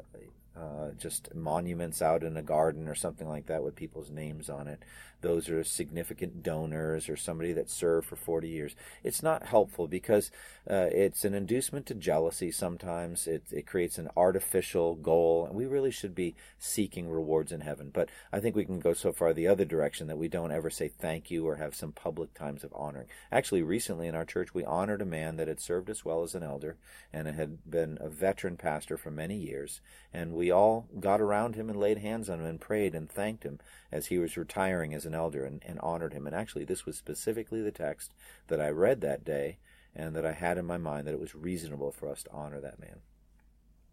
uh, 0.56 0.92
just 0.98 1.34
monuments 1.34 2.02
out 2.02 2.24
in 2.24 2.36
a 2.38 2.42
garden 2.42 2.88
or 2.88 2.96
something 2.96 3.28
like 3.28 3.46
that 3.48 3.64
with 3.64 3.76
people's 3.76 4.10
names 4.10 4.50
on 4.50 4.68
it. 4.68 4.84
Those 5.22 5.50
are 5.50 5.64
significant 5.64 6.44
donors 6.44 7.10
or 7.10 7.16
somebody 7.16 7.54
that 7.54 7.70
served 7.70 8.08
for 8.08 8.16
40 8.16 8.48
years. 8.48 8.76
It's 9.04 9.24
not 9.24 9.48
helpful 9.48 9.88
because 9.88 10.32
uh, 10.70 10.90
it's 10.92 11.24
an 11.26 11.34
inducement 11.34 11.86
to 11.88 11.96
jealousy 11.96 12.52
sometimes. 12.52 13.28
It, 13.28 13.44
it 13.52 13.68
creates 13.68 13.98
an 13.98 14.10
artificial 14.18 14.96
goal, 14.96 15.46
and 15.46 15.56
we 15.56 15.66
really 15.66 15.92
should 15.92 16.16
be 16.16 16.36
seeking 16.60 17.10
rewards 17.10 17.52
in 17.52 17.62
heaven. 17.62 17.92
But 17.94 18.10
I 18.32 18.40
think 18.40 18.56
we 18.56 18.66
can 18.66 18.80
go 18.80 18.94
so 18.94 19.12
far 19.12 19.34
the 19.34 19.48
other 19.48 19.66
direction 19.66 20.08
that 20.08 20.18
we 20.18 20.28
don't 20.28 20.52
ever 20.52 20.70
say 20.70 20.88
thank 20.88 21.32
you 21.32 21.48
or 21.48 21.56
have 21.56 21.76
some 21.76 21.92
public 21.92 22.34
times 22.34 22.64
of 22.64 22.74
honoring. 22.76 23.08
Actually, 23.32 23.62
recently 23.62 24.08
in 24.08 24.16
our 24.16 24.26
church, 24.26 24.54
we 24.54 24.66
honored 24.66 25.02
a 25.02 25.06
man 25.06 25.38
that 25.38 25.48
had 25.48 25.60
served 25.60 25.90
us 25.90 26.04
well 26.06 26.24
as 26.24 26.36
an 26.36 26.44
elder 26.44 26.78
and 27.14 27.28
had 27.28 27.70
been 27.70 27.98
a 28.02 28.10
veteran 28.10 28.58
pastor 28.58 28.98
for 28.98 29.12
many 29.12 29.36
years. 29.36 29.82
And 30.14 30.34
we 30.34 30.52
all 30.52 30.88
got 31.00 31.22
around 31.22 31.56
him 31.56 31.70
and 31.70 31.80
laid 31.80 32.00
hands 32.00 32.30
on 32.30 32.40
him 32.40 32.46
and 32.46 32.60
prayed 32.60 32.96
and 32.96 33.10
thanked 33.10 33.44
him 33.44 33.60
as 33.92 34.08
he 34.08 34.18
was 34.18 34.38
retiring 34.38 34.94
as 34.94 35.06
an 35.12 35.19
elder 35.19 35.45
and, 35.45 35.62
and 35.65 35.80
honored 35.80 36.13
him. 36.13 36.26
And 36.26 36.36
actually, 36.36 36.65
this 36.65 36.86
was 36.86 36.97
specifically 36.97 37.62
the 37.62 37.71
text 37.71 38.13
that 38.47 38.62
I 38.62 38.69
read 38.69 39.02
that 39.02 39.26
day 39.26 39.58
and 39.93 40.15
that 40.15 40.26
I 40.26 40.32
had 40.32 40.58
in 40.58 40.65
my 40.65 40.78
mind 40.78 41.06
that 41.08 41.13
it 41.13 41.19
was 41.19 41.36
reasonable 41.36 41.91
for 41.91 42.10
us 42.10 42.24
to 42.24 42.32
honor 42.32 42.62
that 42.62 42.80
man. 42.80 43.02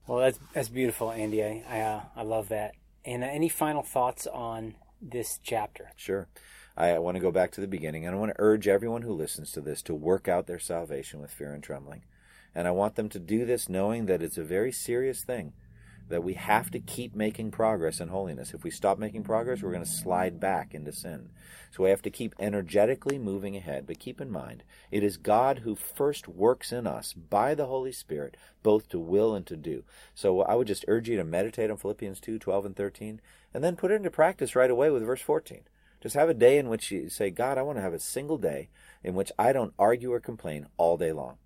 Well, 0.07 0.18
that's 0.18 0.38
that's 0.54 0.68
beautiful, 0.68 1.11
Andy. 1.11 1.42
I 1.42 1.64
I, 1.68 1.81
uh, 1.81 2.02
I 2.16 2.22
love 2.22 2.48
that. 2.48 2.74
And 3.04 3.22
uh, 3.24 3.26
any 3.26 3.48
final 3.48 3.83
thoughts 3.83 4.26
on 4.26 4.76
this 5.02 5.38
chapter? 5.42 5.92
Sure. 5.96 6.28
I 6.76 6.98
want 7.00 7.16
to 7.16 7.20
go 7.20 7.33
back 7.33 7.50
to 7.52 7.61
the 7.61 7.66
beginning, 7.66 8.07
and 8.07 8.14
I 8.14 8.18
want 8.18 8.31
to 8.31 8.40
urge 8.40 8.68
everyone 8.68 9.02
who 9.02 9.12
listens 9.12 9.50
to 9.52 9.61
this 9.61 9.83
to 9.83 9.94
work 9.94 10.28
out 10.28 10.46
their 10.46 10.61
salvation 10.61 11.20
with 11.20 11.33
fear 11.33 11.52
and 11.52 11.62
trembling. 11.62 12.04
And 12.54 12.68
I 12.68 12.70
want 12.70 12.94
them 12.94 13.09
to 13.11 13.18
do 13.18 13.44
this 13.44 13.68
knowing 13.68 14.07
that 14.07 14.22
it's 14.22 14.38
a 14.38 14.44
very 14.44 14.70
serious 14.70 15.24
thing 15.24 15.52
that 16.09 16.25
we 16.25 16.35
have 16.35 16.71
to 16.71 16.81
keep 16.81 17.14
making 17.14 17.51
progress 17.51 18.01
in 18.01 18.09
holiness. 18.09 18.55
If 18.55 18.64
we 18.64 18.71
stop 18.71 18.99
making 18.99 19.25
progress, 19.25 19.62
we're 19.62 19.73
going 19.73 19.85
to 19.85 19.90
slide 19.90 20.40
back 20.40 20.75
into 20.75 20.92
sin. 20.92 21.31
So 21.71 21.85
we 21.85 21.90
have 21.90 22.03
to 22.03 22.11
keep 22.11 22.35
energetically 22.38 23.18
moving 23.18 23.57
ahead. 23.57 23.87
But 23.87 23.99
keep 23.99 24.21
in 24.21 24.31
mind, 24.31 24.64
it 24.90 25.03
is 25.03 25.16
God 25.16 25.61
who 25.61 25.75
first 25.75 26.27
works 26.27 26.73
in 26.73 26.87
us 26.87 27.12
by 27.12 27.55
the 27.55 27.66
Holy 27.66 27.92
Spirit, 27.92 28.37
both 28.62 28.88
to 28.88 28.99
will 28.99 29.35
and 29.35 29.47
to 29.47 29.57
do. 29.57 29.85
So 30.14 30.42
I 30.42 30.55
would 30.55 30.66
just 30.66 30.85
urge 30.88 31.09
you 31.09 31.16
to 31.16 31.25
meditate 31.25 31.71
on 31.71 31.77
Philippians 31.77 32.21
2 32.21 32.38
12 32.38 32.66
and 32.66 32.77
13, 32.77 33.21
and 33.53 33.62
then 33.62 33.77
put 33.77 33.90
it 33.90 33.97
into 33.97 34.11
practice 34.11 34.57
right 34.57 34.71
away 34.71 34.90
with 34.90 35.05
verse 35.05 35.23
14. 35.23 35.61
Just 36.01 36.14
have 36.14 36.29
a 36.29 36.35
day 36.35 36.59
in 36.59 36.68
which 36.68 36.90
you 36.90 37.09
say, 37.09 37.31
God, 37.31 37.59
I 37.59 37.62
want 37.62 37.79
to 37.79 37.83
have 37.83 37.92
a 37.92 37.99
single 37.99 38.38
day 38.38 38.68
in 39.03 39.14
which 39.14 39.33
I 39.38 39.53
don't 39.53 39.75
argue 39.79 40.12
or 40.12 40.21
complain 40.21 40.66
all 40.77 40.97
day 40.97 41.12
long. 41.12 41.38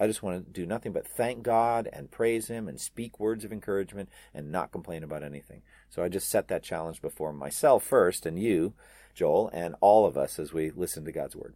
I 0.00 0.06
just 0.06 0.22
want 0.22 0.46
to 0.46 0.50
do 0.50 0.64
nothing 0.64 0.92
but 0.92 1.06
thank 1.06 1.42
God 1.42 1.86
and 1.92 2.10
praise 2.10 2.48
Him 2.48 2.66
and 2.66 2.80
speak 2.80 3.20
words 3.20 3.44
of 3.44 3.52
encouragement 3.52 4.08
and 4.32 4.50
not 4.50 4.72
complain 4.72 5.04
about 5.04 5.22
anything. 5.22 5.60
So 5.90 6.02
I 6.02 6.08
just 6.08 6.30
set 6.30 6.48
that 6.48 6.62
challenge 6.62 7.02
before 7.02 7.34
myself 7.34 7.84
first 7.84 8.24
and 8.24 8.38
you, 8.38 8.72
Joel, 9.14 9.50
and 9.52 9.74
all 9.82 10.06
of 10.06 10.16
us 10.16 10.38
as 10.38 10.54
we 10.54 10.70
listen 10.70 11.04
to 11.04 11.12
God's 11.12 11.36
Word. 11.36 11.54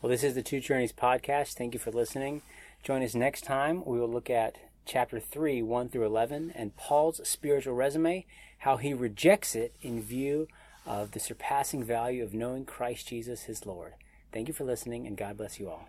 Well, 0.00 0.10
this 0.10 0.24
is 0.24 0.34
the 0.34 0.42
Two 0.42 0.58
Journeys 0.58 0.92
podcast. 0.92 1.52
Thank 1.52 1.74
you 1.74 1.80
for 1.80 1.90
listening. 1.90 2.40
Join 2.82 3.02
us 3.02 3.14
next 3.14 3.42
time. 3.42 3.84
We 3.84 4.00
will 4.00 4.08
look 4.08 4.30
at 4.30 4.56
chapter 4.86 5.20
3, 5.20 5.60
1 5.60 5.88
through 5.90 6.06
11, 6.06 6.52
and 6.54 6.76
Paul's 6.76 7.20
spiritual 7.28 7.74
resume, 7.74 8.24
how 8.58 8.78
he 8.78 8.94
rejects 8.94 9.54
it 9.54 9.74
in 9.82 10.00
view 10.00 10.48
of 10.86 11.10
the 11.10 11.20
surpassing 11.20 11.84
value 11.84 12.22
of 12.22 12.32
knowing 12.32 12.64
Christ 12.64 13.08
Jesus, 13.08 13.42
his 13.42 13.66
Lord. 13.66 13.94
Thank 14.32 14.48
you 14.48 14.54
for 14.54 14.64
listening, 14.64 15.06
and 15.06 15.16
God 15.16 15.36
bless 15.36 15.58
you 15.58 15.68
all. 15.68 15.88